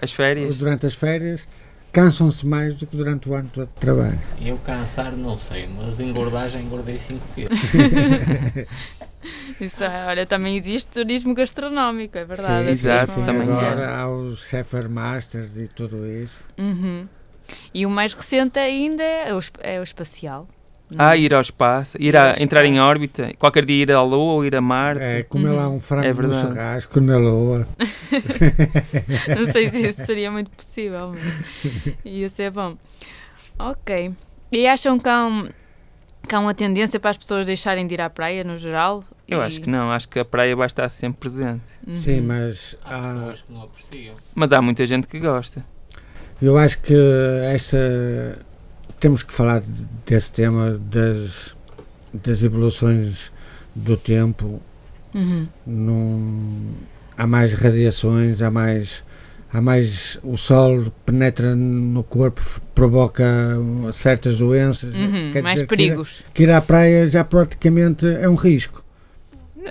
As 0.00 0.12
férias. 0.12 0.56
durante 0.56 0.86
as 0.86 0.94
férias, 0.94 1.46
cansam-se 1.96 2.46
mais 2.46 2.76
do 2.76 2.86
que 2.86 2.94
durante 2.94 3.26
o 3.26 3.34
ano 3.34 3.48
todo 3.50 3.68
de 3.68 3.80
trabalho. 3.80 4.20
Eu 4.38 4.58
cansar 4.58 5.12
não 5.16 5.38
sei, 5.38 5.66
mas 5.66 5.98
engordar 5.98 6.50
já 6.50 6.60
engordei 6.60 6.98
5 6.98 7.26
quilos. 7.34 7.58
Isso, 9.58 9.82
é, 9.82 10.04
olha, 10.06 10.26
também 10.26 10.58
existe 10.58 10.88
turismo 10.88 11.32
gastronómico, 11.34 12.18
é 12.18 12.24
verdade. 12.26 12.64
Sim, 12.64 12.66
é 12.66 12.70
exato, 12.70 13.12
turismo- 13.14 13.24
também 13.24 13.50
agora 13.50 13.80
é. 13.80 13.86
há 13.94 14.08
os 14.08 14.46
Cheffer 14.46 14.90
Masters 14.90 15.56
e 15.56 15.66
tudo 15.68 16.06
isso. 16.06 16.44
Uhum. 16.58 17.08
E 17.72 17.86
o 17.86 17.90
mais 17.90 18.12
recente 18.12 18.58
ainda 18.58 19.02
é 19.02 19.34
o, 19.34 19.38
é 19.60 19.80
o 19.80 19.82
espacial. 19.82 20.46
Não 20.94 21.04
Ah, 21.04 21.16
é? 21.16 21.20
ir 21.20 21.34
ao 21.34 21.40
espaço, 21.40 21.96
ir 22.00 22.16
a, 22.16 22.34
entrar 22.40 22.64
em 22.64 22.78
órbita, 22.80 23.32
qualquer 23.38 23.64
dia 23.64 23.82
ir 23.82 23.92
à 23.92 24.02
Lua 24.02 24.34
ou 24.34 24.44
ir 24.44 24.54
a 24.54 24.60
Marte. 24.60 25.02
É, 25.02 25.22
comer 25.24 25.50
lá 25.50 25.68
um 25.68 25.80
frango 25.80 26.04
É 26.06 26.08
no 26.10 26.14
verdade. 26.14 26.48
churrasco 26.48 27.00
na 27.00 27.16
lua. 27.18 27.66
Não 29.36 29.46
sei 29.52 29.68
se 29.70 29.88
isso 29.88 30.04
seria 30.06 30.30
muito 30.30 30.50
possível, 30.50 31.12
mas 31.14 31.94
ia 32.04 32.28
ser 32.28 32.50
bom. 32.50 32.76
Ok. 33.58 34.12
E 34.52 34.66
acham 34.66 34.98
que 34.98 35.08
há, 35.08 35.26
um- 35.26 35.48
que 36.28 36.34
há 36.34 36.40
uma 36.40 36.54
tendência 36.54 37.00
para 37.00 37.10
as 37.10 37.16
pessoas 37.16 37.46
deixarem 37.46 37.86
de 37.86 37.94
ir 37.94 38.00
à 38.00 38.08
praia 38.10 38.44
no 38.44 38.56
geral? 38.56 39.02
Eu 39.26 39.40
E- 39.40 39.42
acho 39.42 39.60
que 39.60 39.68
não, 39.68 39.90
acho 39.90 40.08
que 40.08 40.18
a 40.20 40.24
praia 40.24 40.54
vai 40.54 40.66
estar 40.66 40.88
sempre 40.88 41.28
presente. 41.28 41.64
Uhum. 41.86 41.92
Sim, 41.94 42.20
mas 42.20 42.76
Há 42.84 42.96
há, 42.96 43.12
pessoas 43.14 43.42
que 43.42 43.52
não 43.52 43.62
apreciam. 43.62 44.14
Mas 44.34 44.52
há 44.52 44.62
muita 44.62 44.86
gente 44.86 45.08
que 45.08 45.18
gosta. 45.18 45.64
eu 46.40 46.56
acho 46.56 46.80
que 46.80 46.94
esta 47.52 47.76
temos 49.00 49.22
que 49.22 49.32
falar 49.32 49.62
desse 50.06 50.32
tema 50.32 50.78
das, 50.90 51.54
das 52.12 52.42
evoluções 52.42 53.30
do 53.74 53.96
tempo. 53.96 54.60
Uhum. 55.14 55.48
Num, 55.66 56.70
há 57.16 57.26
mais 57.26 57.52
radiações, 57.54 58.42
há 58.42 58.50
mais 58.50 59.02
há 59.52 59.60
mais 59.60 60.18
o 60.22 60.36
sol 60.36 60.92
penetra 61.06 61.54
no 61.54 62.02
corpo, 62.02 62.42
provoca 62.74 63.24
certas 63.92 64.38
doenças. 64.38 64.94
Uhum, 64.94 65.30
mais 65.42 65.54
dizer, 65.54 65.54
que 65.54 65.60
ir 65.60 65.62
a- 65.62 65.66
perigos. 65.66 66.24
Que 66.34 66.42
ir 66.42 66.50
à 66.50 66.60
praia 66.60 67.06
já 67.08 67.24
praticamente 67.24 68.06
é 68.06 68.28
um 68.28 68.34
risco. 68.34 68.84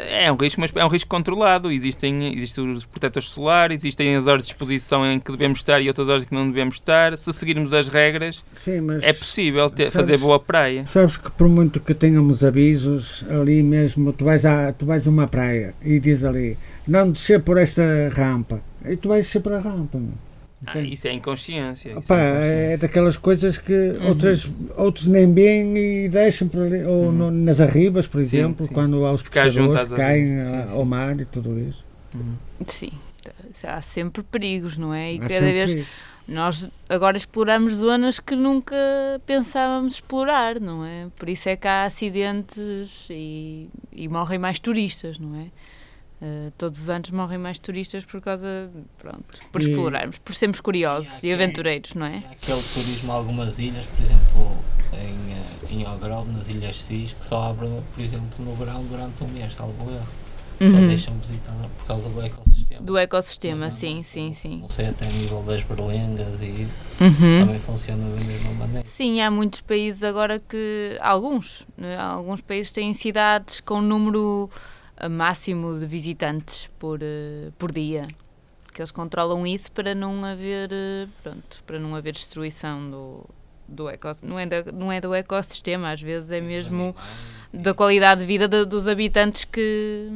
É 0.10 0.32
um 0.32 0.36
risco, 0.36 0.60
mas 0.62 0.72
é 0.76 0.84
um 0.86 0.88
risco 0.88 1.10
controlado. 1.10 1.72
Existem, 1.72 2.36
existem 2.36 2.70
os 2.72 2.86
protetores 2.86 3.30
solares, 3.30 3.78
existem 3.84 4.16
as 4.16 4.28
horas 4.28 4.44
de 4.44 4.50
exposição 4.50 5.06
em 5.10 5.20
que 5.20 5.32
devemos 5.32 5.60
estar 5.60 5.82
e 5.82 5.88
outras 5.88 6.10
horas 6.10 6.24
em 6.24 6.26
que 6.28 6.34
não 6.34 6.48
devemos 6.50 6.76
estar. 6.76 7.18
Se 7.18 7.32
seguirmos 7.34 7.74
as 7.74 7.88
regras, 7.88 8.44
Sim, 8.56 8.80
é 9.02 9.14
possível 9.14 9.70
ter, 9.70 9.90
sabes- 9.92 9.94
fazer 9.94 10.18
boa 10.18 10.40
praia. 10.40 10.86
Sabes 10.86 11.18
que 11.18 11.32
por 11.32 11.48
muito 11.48 11.80
que 11.80 11.94
tenhamos 11.94 12.44
avisos, 12.44 13.24
ali 13.30 13.64
mesmo 13.64 14.12
tu 14.14 14.26
vais 14.26 14.46
a, 14.46 14.72
tu 14.74 14.86
vais 14.86 15.08
a 15.08 15.10
uma 15.10 15.28
praia 15.28 15.74
e 15.82 16.00
diz 16.00 16.24
ali, 16.24 16.58
não 16.88 17.12
descer 17.12 17.42
por 17.42 17.58
esta 17.58 17.82
rampa. 18.14 18.60
E 18.86 18.96
tu 18.98 19.10
vais 19.10 19.26
descer 19.26 19.40
por 19.42 19.54
a 19.54 19.60
rampa. 19.60 19.98
meu. 19.98 20.25
Ah, 20.68 20.80
isso 20.82 21.08
é 21.08 21.14
inconsciência. 21.14 21.90
isso 21.90 22.00
Opa, 22.00 22.16
é 22.20 22.28
inconsciência. 22.30 22.74
é 22.74 22.78
daquelas 22.78 23.18
coisas 23.18 23.58
que 23.58 23.74
outras, 24.08 24.50
outros 24.76 25.08
nem 25.08 25.32
veem 25.34 25.78
e 25.78 26.10
deixam 26.10 26.48
por 26.48 26.62
ali, 26.64 26.84
ou 26.84 27.12
no- 27.12 27.32
nas 27.32 27.60
arribas, 27.62 28.08
por 28.08 28.20
Uhum. 28.20 28.26
Sim, 28.26 28.38
exemplo, 28.38 28.68
sim. 28.68 28.74
quando 28.74 29.06
há 29.06 29.12
os 29.12 29.22
pescadores 29.22 29.90
que 29.90 29.96
caem 29.96 30.26
sim, 30.28 30.72
ao 30.74 30.86
mar 30.86 31.20
e 31.20 31.26
tudo 31.26 31.60
isso. 31.60 31.84
Uhum. 32.14 32.36
Sim. 32.68 32.92
Há 33.64 33.82
sempre 33.82 34.22
perigos, 34.24 34.78
não 34.78 34.94
é? 34.94 35.14
E 35.14 35.18
Há 35.18 35.22
cada 35.22 35.40
vez 35.40 35.72
perigo. 35.72 35.90
nós 36.28 36.70
agora 36.88 37.18
exploramos 37.18 37.74
zonas 37.74 38.20
que 38.20 38.36
nunca 38.36 38.76
pensávamos 39.26 39.96
explorar, 39.96 40.60
não 40.60 40.86
é? 40.86 41.08
Por 41.18 41.30
isso 41.30 41.50
é 41.50 41.56
que 41.56 41.68
há 41.68 41.86
acidentes 41.86 43.08
e, 43.10 43.68
e 43.92 44.08
morrem 44.08 44.38
mais 44.38 44.60
turistas, 44.60 45.18
não 45.18 45.36
é? 45.36 45.46
Eh, 46.22 46.52
todos 46.58 46.82
os 46.82 46.90
anos 46.90 47.10
morrem 47.12 47.38
mais 47.38 47.60
turistas 47.60 48.06
por 48.06 48.22
causa, 48.22 48.70
pronto, 48.98 49.42
por 49.52 49.62
E- 49.62 49.66
explorarmos, 49.68 50.18
por 50.18 50.34
sermos 50.34 50.62
curiosos 50.62 51.22
e 51.22 51.32
aventureiros, 51.34 51.94
não 51.94 52.06
é? 52.06 52.24
Há 52.28 52.32
aquele 52.32 52.64
turismo 52.74 53.12
a 53.12 53.16
algumas 53.16 53.60
ilhas, 53.60 53.86
por 53.86 54.06
exemplo, 54.06 54.58
em, 54.94 55.34
eh, 55.34 55.74
em 55.74 55.84
Algarve, 55.86 56.32
nas 56.32 56.48
Ilhas 56.48 56.82
Cis, 56.84 57.12
que 57.14 57.26
só 57.26 57.44
abre, 57.50 57.68
por 57.94 58.02
exemplo, 58.04 58.30
no 58.46 58.54
verão 58.56 58.84
durante 58.86 59.24
um 59.24 59.28
mês, 59.28 59.54
salvo 59.56 59.92
erro. 59.92 60.08
Só 60.58 60.64
Uhum. 60.68 60.88
deixam 60.88 61.14
visitar 61.18 61.54
por 61.78 61.86
causa 61.86 62.08
do 62.08 62.22
ecossistema. 62.22 62.82
Do 62.82 62.98
ecossistema, 62.98 63.66
Mas, 63.66 63.74
sim, 63.74 63.96
não, 63.96 64.04
sim, 64.04 64.34
sim. 64.34 64.60
Não 64.62 64.70
sei 64.70 64.86
até 64.88 65.06
a 65.06 65.10
nível 65.10 65.44
das 65.44 65.62
berlengas 65.64 66.42
e 66.42 66.46
isso, 66.62 66.80
Uhum. 67.02 67.46
também 67.46 67.60
funciona 67.60 68.08
da 68.16 68.24
mesma 68.24 68.52
maneira. 68.54 68.88
Sim, 68.88 69.20
há 69.20 69.30
muitos 69.30 69.60
países 69.60 70.02
agora 70.02 70.40
que. 70.40 70.96
Alguns. 71.02 71.68
né? 71.78 71.98
Alguns 71.98 72.40
países 72.40 72.72
têm 72.72 72.94
cidades 72.94 73.60
com 73.60 73.82
número 73.82 74.50
máximo 75.10 75.78
de 75.80 75.86
visitantes 75.86 76.70
por, 76.80 77.00
eh, 77.02 77.52
por 77.58 77.72
dia. 77.72 78.04
Que 78.74 78.82
eles 78.82 78.92
controlam 78.92 79.46
isso 79.48 79.72
para 79.72 79.96
não 79.96 80.24
haver. 80.26 80.70
eh, 80.72 81.08
Pronto, 81.24 81.64
para 81.66 81.80
não 81.80 81.96
haver 81.96 82.14
destruição 82.14 82.90
do. 82.90 83.26
Do 83.68 83.90
ecossistema. 83.90 84.32
Não, 84.32 84.40
é 84.40 84.46
da- 84.46 84.72
não 84.72 84.92
é 84.92 85.02
do 85.02 85.12
ecossistema, 85.16 85.92
às 85.92 86.00
vezes 86.00 86.30
é 86.32 86.40
mesmo 86.40 86.96
da 87.52 87.74
qualidade 87.74 88.22
de 88.22 88.28
vida 88.28 88.48
de- 88.48 88.64
dos 88.66 88.88
habitantes 88.88 89.44
que. 89.46 90.12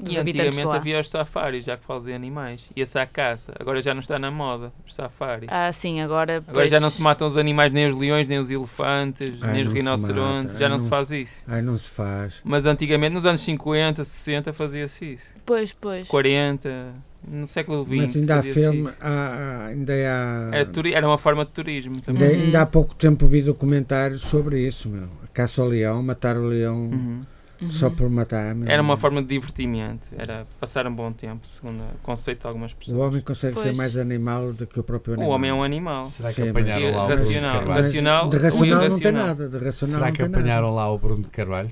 Dos 0.00 0.12
E 0.14 0.18
habitantes 0.18 0.46
antigamente 0.48 0.68
lá. 0.68 0.76
havia 0.76 1.00
os 1.00 1.10
safaris, 1.10 1.64
já 1.64 1.76
que 1.76 1.84
falam 1.84 2.02
de 2.04 2.12
animais. 2.12 2.62
Ia-se 2.74 2.98
à 2.98 3.06
caça. 3.06 3.52
Agora 3.58 3.80
já 3.82 3.92
não 3.94 4.00
está 4.00 4.18
na 4.18 4.30
moda, 4.30 4.72
os 4.86 4.94
safaris. 4.94 5.48
Ah, 5.50 5.72
sim, 5.72 6.00
agora. 6.00 6.36
Agora 6.38 6.52
pois, 6.52 6.70
já 6.70 6.80
não 6.80 6.90
se 6.90 7.00
matam 7.02 7.26
os 7.28 7.36
animais, 7.36 7.72
nem 7.72 7.88
os 7.88 7.96
leões, 7.96 8.28
nem 8.28 8.38
os 8.38 8.50
elefantes, 8.50 9.34
Ai, 9.40 9.52
nem 9.52 9.62
os 9.66 9.72
rinocerontes. 9.72 10.58
Já 10.58 10.66
ai, 10.66 10.70
não 10.70 10.76
não 10.78 10.84
se 10.84 10.88
faz 10.88 11.10
isso. 11.10 11.42
Ai, 11.46 11.62
não 11.62 11.76
se 11.76 11.90
faz. 11.90 12.40
Mas 12.44 12.64
antigamente, 12.66 13.14
nos 13.14 13.26
anos 13.26 13.40
50, 13.42 14.04
60, 14.04 14.52
fazia-se 14.52 15.04
isso. 15.14 15.24
Pois, 15.44 15.72
pois. 15.72 16.06
40, 16.08 16.92
no 17.28 17.46
século 17.46 17.84
XX. 17.84 17.96
Mas 17.96 18.16
ainda 18.16 18.36
há 18.38 18.42
filme, 18.42 18.88
há, 19.00 19.08
há- 19.10 19.66
ainda 19.66 19.92
há. 19.92 20.50
Era, 20.56 20.66
turi- 20.66 20.94
era 20.94 21.06
uma 21.06 21.18
forma 21.18 21.44
de 21.44 21.50
turismo 21.50 22.00
também. 22.00 22.22
Ainda, 22.22 22.36
Uhum. 22.38 22.44
ainda 22.44 22.62
há 22.62 22.66
pouco 22.66 22.94
tempo 22.94 23.26
vi 23.26 23.42
documentários 23.42 24.22
sobre 24.22 24.66
isso, 24.66 24.88
meu. 24.88 25.08
A 25.24 25.26
caça 25.32 25.60
ao 25.60 25.68
leão, 25.68 26.02
matar 26.02 26.36
o 26.36 26.46
leão 26.46 26.88
Uhum. 26.92 27.22
Só 27.70 27.90
por 27.90 28.08
matar. 28.08 28.56
Era 28.66 28.80
uma 28.80 28.96
forma 28.96 29.20
de 29.20 29.28
divertimento, 29.28 30.06
era 30.16 30.46
passar 30.58 30.86
um 30.86 30.94
bom 30.94 31.12
tempo, 31.12 31.46
segundo 31.46 31.82
o 31.82 31.98
conceito 32.02 32.40
de 32.42 32.46
algumas 32.46 32.72
O 32.72 32.76
pessoas. 32.76 32.98
homem 32.98 33.20
consegue 33.20 33.54
Pois. 33.54 33.66
ser 33.66 33.76
mais 33.76 33.96
animal 33.96 34.52
do 34.52 34.66
que 34.66 34.80
o 34.80 34.82
próprio 34.82 35.12
O 35.12 35.14
animal. 35.16 35.30
homem 35.34 35.50
é 35.50 35.54
um 35.54 35.62
animal. 35.62 36.06
Será 36.06 36.32
que 36.32 36.42
Sim, 36.42 36.48
apanharam 36.50 36.90
lá 36.96 37.04
o 37.04 37.06
Bruno 37.06 37.16
de 37.16 37.22
Racional. 37.34 37.50
Carvalho? 37.52 37.68
Mas 37.74 37.86
racional 37.86 38.28
de 38.30 38.36
racional 38.38 38.88
não 38.88 38.98
tem 39.00 39.12
nada. 39.12 39.48
De 39.48 39.58
racional 39.58 39.94
Será 39.94 40.06
não 40.06 40.12
que 40.12 40.18
tem 40.18 40.28
nada. 40.28 40.38
apanharam 40.40 40.74
lá 40.74 40.90
o 40.92 40.98
Bruno 40.98 41.22
de 41.22 41.28
Carvalho? 41.28 41.70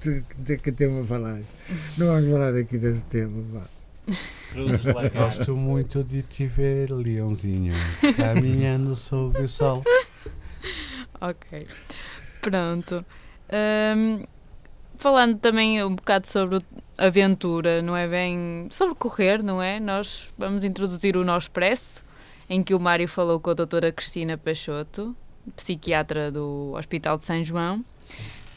de, 0.00 0.22
de 0.38 0.56
que 0.58 0.72
tema 0.72 1.04
falaste? 1.04 1.52
Não 1.96 2.06
vamos 2.06 2.30
falar 2.30 2.54
aqui 2.54 2.76
desse 2.78 3.04
tema. 3.06 3.42
vá. 3.52 3.62
Gosto 5.14 5.56
muito 5.56 6.04
de 6.04 6.22
te 6.22 6.46
ver, 6.46 6.90
leãozinho, 6.92 7.74
caminhando 8.16 8.94
sob 8.96 9.40
o 9.42 9.48
sol. 9.48 9.82
Ok. 11.20 11.66
Pronto. 12.42 13.04
Ahm, 13.50 14.24
falando 14.96 15.38
também 15.38 15.82
um 15.84 15.94
bocado 15.94 16.26
sobre 16.26 16.58
aventura, 16.98 17.82
não 17.82 17.96
é 17.96 18.08
bem. 18.08 18.68
sobre 18.70 18.94
correr, 18.94 19.42
não 19.42 19.62
é? 19.62 19.78
Nós 19.78 20.32
vamos 20.36 20.64
introduzir 20.64 21.16
o 21.16 21.24
Nó 21.24 21.36
Expresso, 21.36 22.04
em 22.48 22.62
que 22.62 22.74
o 22.74 22.80
Mário 22.80 23.08
falou 23.08 23.38
com 23.38 23.50
a 23.50 23.54
doutora 23.54 23.92
Cristina 23.92 24.36
Peixoto, 24.36 25.14
psiquiatra 25.54 26.30
do 26.30 26.72
Hospital 26.76 27.18
de 27.18 27.24
São 27.24 27.42
João, 27.44 27.84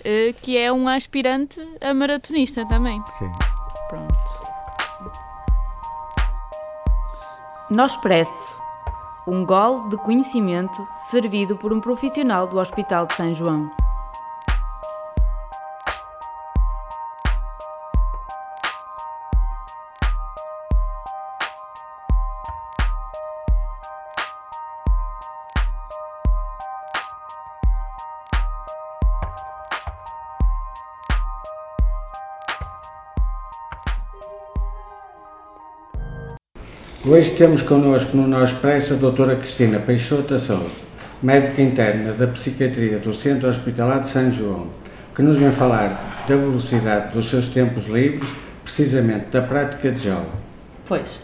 eh, 0.04 0.34
que 0.42 0.58
é 0.58 0.72
um 0.72 0.88
aspirante 0.88 1.60
a 1.82 1.94
maratonista 1.94 2.66
também. 2.68 3.02
Sim. 3.18 3.32
Pronto. 3.90 4.16
Nó 7.70 7.86
Expresso. 7.86 8.58
Um 9.28 9.46
gole 9.46 9.90
de 9.90 9.98
conhecimento 9.98 10.88
servido 11.10 11.56
por 11.56 11.72
um 11.72 11.80
profissional 11.80 12.48
do 12.48 12.58
Hospital 12.58 13.06
de 13.06 13.14
São 13.14 13.36
João. 13.36 13.70
Hoje 37.06 37.32
temos 37.32 37.62
connosco 37.62 38.18
no 38.18 38.28
nosso 38.28 38.56
expresso 38.56 38.94
a 38.94 38.98
doutora 38.98 39.38
Cristina 39.38 39.80
Peixoto 39.80 40.34
da 40.34 40.38
Souza, 40.38 40.70
médica 41.24 41.62
interna 41.62 42.12
da 42.12 42.28
Psiquiatria 42.28 43.00
do 43.00 43.14
Centro 43.14 43.48
Hospitalar 43.48 44.02
de 44.02 44.10
São 44.10 44.30
João, 44.34 44.68
que 45.16 45.22
nos 45.22 45.38
vem 45.38 45.50
falar 45.50 46.26
da 46.28 46.36
velocidade 46.36 47.14
dos 47.14 47.30
seus 47.30 47.48
tempos 47.48 47.88
livres, 47.88 48.30
precisamente 48.66 49.28
da 49.28 49.42
prática 49.42 49.90
de 49.90 50.10
yoga. 50.10 50.26
Pois, 50.86 51.22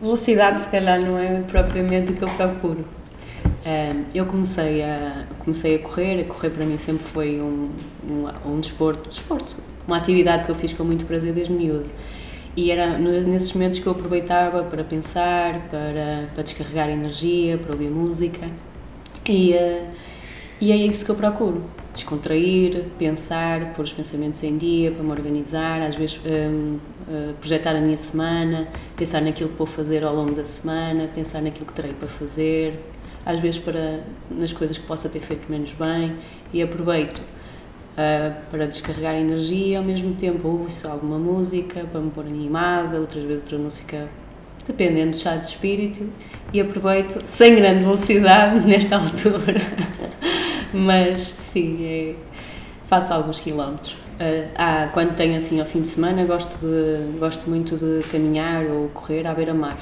velocidade 0.00 0.58
se 0.58 0.68
calhar 0.68 1.00
não 1.00 1.18
é 1.18 1.40
propriamente 1.40 2.12
o 2.12 2.14
que 2.14 2.22
eu 2.22 2.28
procuro. 2.28 2.84
Eu 4.14 4.26
comecei 4.26 4.84
a, 4.84 5.24
comecei 5.40 5.74
a 5.74 5.78
correr, 5.80 6.20
a 6.20 6.24
correr 6.24 6.50
para 6.50 6.64
mim 6.64 6.78
sempre 6.78 7.04
foi 7.04 7.40
um, 7.40 7.70
um, 8.08 8.52
um 8.52 8.60
desporto, 8.60 9.08
desporto, 9.08 9.56
uma 9.88 9.96
atividade 9.96 10.44
que 10.44 10.50
eu 10.52 10.54
fiz 10.54 10.72
com 10.72 10.84
muito 10.84 11.04
prazer 11.04 11.32
desde 11.32 11.52
miúdo. 11.52 11.90
E 12.56 12.70
era 12.70 12.98
nesses 12.98 13.52
momentos 13.52 13.78
que 13.78 13.86
eu 13.86 13.92
aproveitava 13.92 14.62
para 14.64 14.82
pensar, 14.82 15.68
para, 15.68 16.30
para 16.32 16.42
descarregar 16.42 16.88
energia, 16.88 17.58
para 17.58 17.72
ouvir 17.72 17.90
música. 17.90 18.48
E, 19.26 19.52
uh, 19.52 19.90
e 20.58 20.72
é 20.72 20.76
isso 20.76 21.04
que 21.04 21.10
eu 21.10 21.16
procuro. 21.16 21.64
Descontrair, 21.92 22.84
pensar, 22.98 23.74
pôr 23.74 23.84
os 23.84 23.92
pensamentos 23.92 24.42
em 24.42 24.56
dia, 24.56 24.90
para 24.90 25.02
me 25.02 25.10
organizar, 25.10 25.82
às 25.82 25.96
vezes 25.96 26.18
um, 26.24 26.76
uh, 27.08 27.34
projetar 27.34 27.76
a 27.76 27.80
minha 27.80 27.96
semana, 27.96 28.68
pensar 28.96 29.20
naquilo 29.20 29.50
que 29.50 29.56
vou 29.56 29.66
fazer 29.66 30.02
ao 30.02 30.14
longo 30.14 30.32
da 30.34 30.44
semana, 30.44 31.10
pensar 31.14 31.42
naquilo 31.42 31.66
que 31.66 31.74
terei 31.74 31.92
para 31.92 32.08
fazer, 32.08 32.80
às 33.24 33.38
vezes 33.38 33.60
para 33.60 34.00
nas 34.30 34.52
coisas 34.52 34.78
que 34.78 34.86
possa 34.86 35.10
ter 35.10 35.20
feito 35.20 35.50
menos 35.50 35.72
bem 35.72 36.16
e 36.54 36.62
aproveito 36.62 37.20
uh, 37.96 38.34
para 38.50 38.66
descarregar 38.66 39.14
energia, 39.14 39.78
ao 39.78 39.84
mesmo 39.84 40.14
tempo 40.14 40.46
ouço 40.46 40.86
alguma 40.86 41.18
música 41.18 41.84
para 41.90 42.00
me 42.00 42.10
pôr 42.10 42.26
animada, 42.26 43.00
outras 43.00 43.24
vezes 43.24 43.42
outra 43.42 43.58
música 43.58 44.08
dependendo 44.66 45.12
do 45.12 45.16
estado 45.16 45.40
de 45.40 45.46
espírito 45.46 46.08
e 46.52 46.60
aproveito 46.60 47.22
sem 47.28 47.56
grande 47.56 47.84
velocidade 47.84 48.60
nesta 48.66 48.96
altura, 48.96 49.60
mas 50.72 51.20
sim, 51.20 51.84
é, 51.84 52.14
faço 52.86 53.12
alguns 53.12 53.40
quilómetros. 53.40 53.92
Uh, 54.16 54.48
ah, 54.56 54.88
quando 54.94 55.14
tenho 55.14 55.36
assim 55.36 55.60
ao 55.60 55.66
fim 55.66 55.82
de 55.82 55.88
semana 55.88 56.24
gosto, 56.24 56.56
de, 56.58 57.18
gosto 57.18 57.50
muito 57.50 57.76
de 57.76 58.02
caminhar 58.08 58.64
ou 58.64 58.88
correr 58.88 59.26
à 59.26 59.34
beira-mar. 59.34 59.76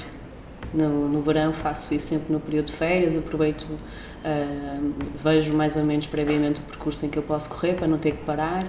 No, 0.73 1.07
no 1.07 1.21
verão 1.21 1.53
faço 1.53 1.93
isso 1.93 2.07
sempre 2.07 2.33
no 2.33 2.39
período 2.39 2.65
de 2.65 2.73
férias, 2.73 3.15
aproveito, 3.15 3.63
uh, 3.63 4.93
vejo 5.23 5.53
mais 5.53 5.75
ou 5.75 5.83
menos 5.83 6.07
previamente 6.07 6.59
o 6.59 6.63
percurso 6.63 7.05
em 7.05 7.09
que 7.09 7.17
eu 7.17 7.23
posso 7.23 7.49
correr 7.49 7.73
para 7.75 7.87
não 7.87 7.97
ter 7.97 8.11
que 8.11 8.23
parar 8.23 8.65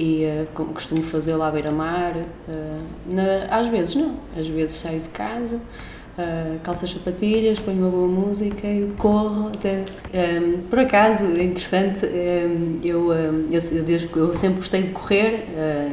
e 0.00 0.24
uh, 0.24 0.64
costumo 0.72 1.02
fazê-lo 1.02 1.42
à 1.42 1.50
beira-mar. 1.50 2.16
Uh, 2.16 3.46
às 3.50 3.66
vezes 3.66 3.94
não, 3.94 4.16
às 4.34 4.46
vezes 4.46 4.76
saio 4.76 5.00
de 5.00 5.08
casa, 5.08 5.56
uh, 5.56 6.58
calço 6.62 6.86
as 6.86 6.92
sapatilhas, 6.92 7.58
ponho 7.58 7.80
uma 7.80 7.90
boa 7.90 8.08
música 8.08 8.66
e 8.66 8.90
corro 8.96 9.48
até. 9.48 9.84
Um, 10.14 10.62
por 10.62 10.78
acaso, 10.78 11.26
é 11.26 11.44
interessante, 11.44 12.06
um, 12.06 12.80
eu, 12.82 13.10
um, 13.10 13.48
eu, 13.52 13.60
eu, 13.60 14.08
eu, 14.16 14.34
sempre 14.34 14.56
gostei 14.56 14.84
de 14.84 14.90
correr 14.90 15.44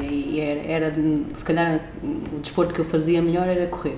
e 0.10 0.40
era, 0.40 0.86
era, 0.86 0.94
se 1.36 1.44
calhar, 1.44 1.82
o 2.02 2.40
desporto 2.40 2.74
que 2.74 2.80
eu 2.80 2.86
fazia 2.86 3.22
melhor 3.22 3.46
era 3.46 3.68
correr. 3.68 3.98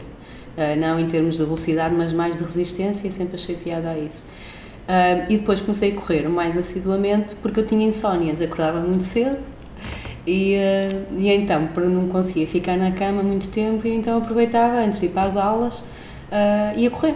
Uh, 0.59 0.77
não 0.77 0.99
em 0.99 1.07
termos 1.07 1.37
de 1.37 1.43
velocidade, 1.45 1.95
mas 1.95 2.11
mais 2.11 2.35
de 2.35 2.43
resistência, 2.43 3.07
e 3.07 3.11
sempre 3.13 3.35
achei 3.35 3.55
piada 3.55 3.91
a 3.91 3.97
isso. 3.97 4.25
Uh, 4.89 5.31
e 5.31 5.37
depois 5.37 5.61
comecei 5.61 5.93
a 5.93 5.95
correr 5.95 6.27
mais 6.27 6.57
assiduamente 6.57 7.33
porque 7.35 7.61
eu 7.61 7.65
tinha 7.65 7.87
insónias, 7.87 8.41
acordava 8.41 8.81
muito 8.81 9.05
cedo 9.05 9.37
e, 10.27 10.57
uh, 10.57 11.15
e 11.17 11.31
então, 11.31 11.69
não 11.89 12.09
conseguia 12.09 12.45
ficar 12.45 12.75
na 12.75 12.91
cama 12.91 13.23
muito 13.23 13.47
tempo, 13.47 13.87
e 13.87 13.95
então 13.95 14.17
aproveitava 14.17 14.79
antes 14.79 14.99
de 14.99 15.05
ir 15.05 15.09
para 15.09 15.23
as 15.23 15.37
aulas, 15.37 15.81
ia 16.75 16.91
correr. 16.91 17.15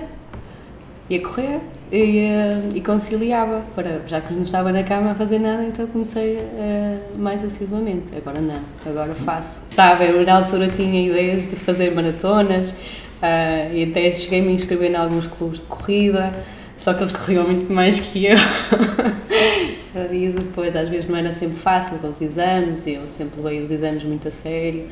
Ia 1.09 1.21
correr 1.21 1.59
e, 1.91 2.29
e, 2.75 2.81
conciliava, 2.81 3.61
para, 3.75 4.03
já 4.07 4.21
que 4.21 4.33
não 4.33 4.43
estava 4.43 4.71
na 4.71 4.83
cama 4.83 5.11
a 5.11 5.15
fazer 5.15 5.39
nada, 5.39 5.65
então 5.65 5.85
comecei 5.87 6.39
mais 7.17 7.43
assiduamente. 7.43 8.15
Agora 8.15 8.39
não, 8.39 8.61
agora 8.85 9.13
faço. 9.13 9.67
Estava, 9.69 10.05
eu 10.05 10.25
na 10.25 10.37
altura 10.37 10.69
tinha 10.69 11.07
ideias 11.07 11.41
de 11.41 11.57
fazer 11.57 11.93
maratonas, 11.93 12.73
Uh, 13.23 13.73
e 13.73 13.83
até 13.83 14.13
cheguei-me 14.13 14.49
a 14.49 14.51
inscrever 14.51 14.91
em 14.91 14.95
alguns 14.95 15.25
clubes 15.27 15.61
de 15.61 15.65
corrida, 15.67 16.33
só 16.77 16.93
que 16.93 16.99
eles 16.99 17.13
corriam 17.13 17.45
muito 17.45 17.71
mais 17.71 17.97
que 17.97 18.25
eu. 18.25 18.35
e 20.11 20.27
depois, 20.27 20.75
às 20.75 20.89
vezes, 20.89 21.09
não 21.09 21.15
era 21.15 21.31
sempre 21.31 21.55
fácil 21.55 21.99
com 21.99 22.09
os 22.09 22.21
exames, 22.21 22.85
eu 22.85 23.07
sempre 23.07 23.41
levei 23.41 23.61
os 23.61 23.71
exames 23.71 24.03
muito 24.03 24.27
a 24.27 24.31
sério. 24.31 24.89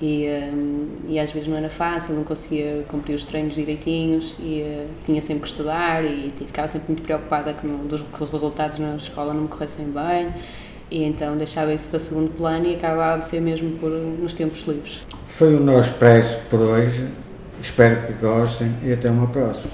E, 0.00 0.26
um, 0.54 0.88
e 1.08 1.18
às 1.18 1.30
vezes 1.32 1.48
não 1.48 1.56
era 1.56 1.70
fácil, 1.70 2.14
não 2.14 2.24
conseguia 2.24 2.84
cumprir 2.88 3.14
os 3.14 3.24
treinos 3.24 3.54
direitinhos 3.54 4.34
e 4.38 4.62
uh, 4.62 4.86
tinha 5.06 5.22
sempre 5.22 5.44
que 5.44 5.48
estudar 5.48 6.04
e 6.04 6.32
ficava 6.36 6.68
sempre 6.68 6.88
muito 6.88 7.02
preocupada 7.02 7.54
com, 7.54 7.86
dos, 7.86 8.04
os 8.20 8.30
resultados 8.30 8.78
na 8.78 8.96
escola 8.96 9.32
não 9.32 9.42
me 9.42 9.48
corressem 9.48 9.86
bem 9.86 10.34
e 10.90 11.02
então 11.02 11.34
deixava 11.38 11.72
isso 11.72 11.88
para 11.88 11.98
segundo 11.98 12.30
plano 12.36 12.66
e 12.66 12.74
acabava 12.74 13.18
de 13.18 13.24
ser 13.24 13.40
mesmo 13.40 13.78
por, 13.78 13.90
nos 13.90 14.34
tempos 14.34 14.66
livres. 14.66 15.00
Foi 15.28 15.54
o 15.54 15.60
nosso 15.60 15.88
expresso 15.88 16.40
por 16.50 16.60
hoje. 16.60 17.08
Espero 17.60 18.06
que 18.06 18.12
gostem 18.14 18.74
e 18.82 18.92
até 18.92 19.10
uma 19.10 19.26
próxima. 19.26 19.72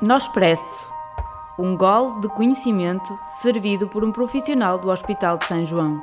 No 0.00 0.16
Expresso, 0.16 0.88
um 1.58 1.76
gol 1.76 2.20
de 2.20 2.28
conhecimento 2.28 3.18
servido 3.42 3.86
por 3.88 4.02
um 4.02 4.10
profissional 4.10 4.78
do 4.78 4.88
Hospital 4.88 5.36
de 5.36 5.46
São 5.46 5.66
João. 5.66 6.02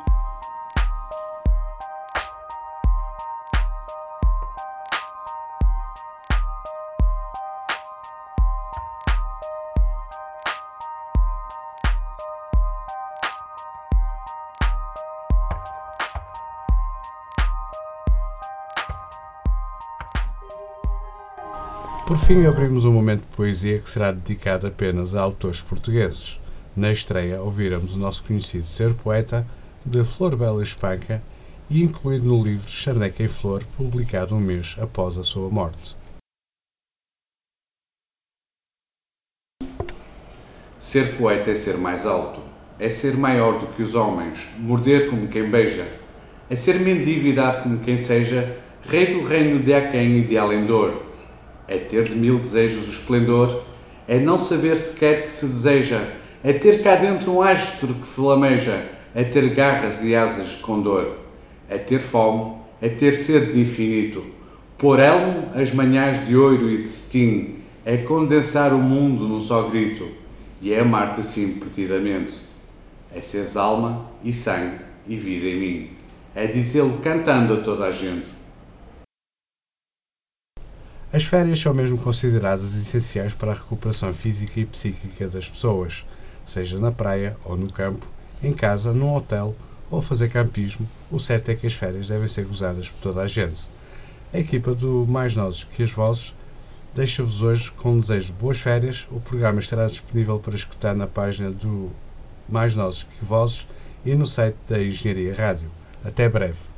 Por 22.07 22.15
fim, 22.15 22.45
abrimos 22.45 22.85
um 22.85 22.93
momento 22.93 23.19
de 23.19 23.35
poesia 23.35 23.79
que 23.79 23.89
será 23.89 24.13
dedicado 24.13 24.65
apenas 24.65 25.13
a 25.13 25.21
autores 25.21 25.61
portugueses. 25.61 26.39
Na 26.73 26.89
estreia, 26.89 27.41
ouviremos 27.41 27.95
o 27.95 27.99
nosso 27.99 28.23
conhecido 28.23 28.65
Ser 28.65 28.93
Poeta, 28.93 29.45
de 29.85 30.05
Flor 30.05 30.33
Bela 30.37 30.63
Espanca, 30.63 31.21
e 31.69 31.83
incluído 31.83 32.29
no 32.29 32.41
livro 32.41 32.69
Charneca 32.69 33.21
em 33.21 33.27
Flor, 33.27 33.61
publicado 33.75 34.33
um 34.33 34.39
mês 34.39 34.77
após 34.79 35.17
a 35.17 35.23
sua 35.23 35.49
morte. 35.49 35.97
Ser 40.79 41.17
poeta 41.17 41.51
é 41.51 41.55
ser 41.55 41.77
mais 41.77 42.05
alto, 42.05 42.39
é 42.79 42.89
ser 42.89 43.17
maior 43.17 43.59
do 43.59 43.67
que 43.67 43.83
os 43.83 43.95
homens, 43.95 44.47
morder 44.57 45.09
como 45.09 45.27
quem 45.27 45.51
beija, 45.51 45.85
é 46.49 46.55
ser 46.55 46.79
mendigo 46.79 47.27
e 47.27 47.33
dar 47.33 47.63
como 47.63 47.79
quem 47.79 47.97
seja, 47.97 48.57
rei 48.83 49.13
do 49.13 49.27
reino 49.27 49.61
de 49.61 49.73
aquém 49.73 50.19
e 50.19 50.23
de 50.23 50.37
além 50.37 50.65
dor 50.65 51.06
é 51.67 51.77
ter 51.77 52.05
de 52.05 52.15
mil 52.15 52.39
desejos 52.39 52.87
o 52.87 52.91
esplendor, 52.91 53.63
é 54.07 54.19
não 54.19 54.37
saber 54.37 54.75
sequer 54.75 55.25
que 55.25 55.31
se 55.31 55.45
deseja, 55.45 56.01
é 56.43 56.53
ter 56.53 56.81
cá 56.81 56.95
dentro 56.95 57.31
um 57.31 57.41
astro 57.41 57.93
que 57.93 58.07
flameja, 58.07 58.85
é 59.13 59.23
ter 59.23 59.49
garras 59.49 60.03
e 60.03 60.15
asas 60.15 60.51
de 60.51 60.57
condor, 60.57 61.15
é 61.69 61.77
ter 61.77 61.99
fome, 61.99 62.55
é 62.81 62.87
ter 62.87 63.13
sede 63.13 63.53
de 63.53 63.61
infinito, 63.61 64.23
pôr 64.77 64.99
elmo 64.99 65.49
as 65.55 65.71
manhãs 65.71 66.25
de 66.25 66.35
ouro 66.35 66.69
e 66.69 66.83
de 66.83 66.87
cetim, 66.87 67.55
é 67.83 67.97
condensar 67.97 68.73
o 68.73 68.77
mundo 68.77 69.27
num 69.27 69.41
só 69.41 69.63
grito, 69.63 70.07
e 70.61 70.73
é 70.73 70.79
amar-te 70.79 71.19
assim 71.19 71.53
perdidamente. 71.53 72.33
É 73.13 73.21
seres 73.21 73.55
alma 73.55 74.11
e 74.23 74.33
sangue 74.33 74.79
e 75.07 75.15
vida 75.15 75.47
em 75.47 75.59
mim. 75.59 75.89
É 76.35 76.45
dizê-lo 76.45 76.99
cantando 77.01 77.53
a 77.53 77.57
toda 77.57 77.85
a 77.85 77.91
gente. 77.91 78.36
As 81.11 81.23
férias 81.23 81.59
são 81.59 81.73
mesmo 81.73 81.97
consideradas 81.97 82.73
essenciais 82.73 83.33
para 83.33 83.51
a 83.51 83.55
recuperação 83.55 84.11
física 84.13 84.59
e 84.59 84.65
psíquica 84.65 85.27
das 85.29 85.47
pessoas, 85.47 86.05
seja 86.45 86.77
na 86.77 86.91
praia 86.91 87.37
ou 87.45 87.55
no 87.55 87.71
campo, 87.71 88.05
em 88.43 88.53
casa, 88.53 88.91
num 88.91 89.15
hotel 89.15 89.55
ou 89.89 90.01
fazer 90.01 90.29
campismo, 90.29 90.87
o 91.09 91.19
certo 91.19 91.49
é 91.49 91.55
que 91.55 91.65
as 91.65 91.73
férias 91.73 92.07
devem 92.07 92.27
ser 92.27 92.45
gozadas 92.45 92.89
por 92.89 92.99
toda 93.01 93.21
a 93.21 93.27
gente. 93.27 93.67
A 94.33 94.39
equipa 94.39 94.75
do 94.75 95.05
Mais 95.07 95.35
Nozes 95.35 95.63
que 95.63 95.81
as 95.81 95.91
Vozes 95.91 96.33
deixa-vos 96.93 97.41
hoje 97.41 97.71
com 97.71 97.93
um 97.93 97.99
desejo 97.99 98.27
de 98.27 98.33
boas 98.33 98.59
férias. 98.59 99.07
O 99.09 99.19
programa 99.21 99.59
estará 99.59 99.87
disponível 99.87 100.39
para 100.39 100.55
escutar 100.55 100.93
na 100.93 101.07
página 101.07 101.51
do 101.51 101.89
Mais 102.49 102.75
Nozes 102.75 103.03
que 103.03 103.23
Vozes 103.23 103.65
e 104.05 104.13
no 104.13 104.25
site 104.25 104.57
da 104.67 104.81
Engenharia 104.81 105.33
Rádio. 105.33 105.69
Até 106.03 106.27
breve. 106.27 106.76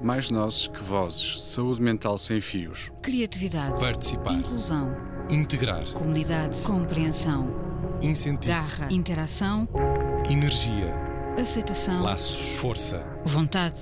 Mais 0.00 0.30
nozes 0.30 0.68
que 0.68 0.82
vozes. 0.82 1.42
Saúde 1.42 1.82
mental 1.82 2.18
sem 2.18 2.40
fios. 2.40 2.90
Criatividade. 3.02 3.80
Participar. 3.80 4.34
Inclusão. 4.34 4.94
Integrar. 5.28 5.90
Comunidade. 5.92 6.60
Compreensão. 6.62 7.48
Incentivo. 8.00 8.54
Garra. 8.54 8.88
Interação. 8.90 9.68
Energia. 10.30 10.94
Aceitação. 11.36 12.02
Laços. 12.02 12.54
Força. 12.54 13.04
Vontade. 13.24 13.80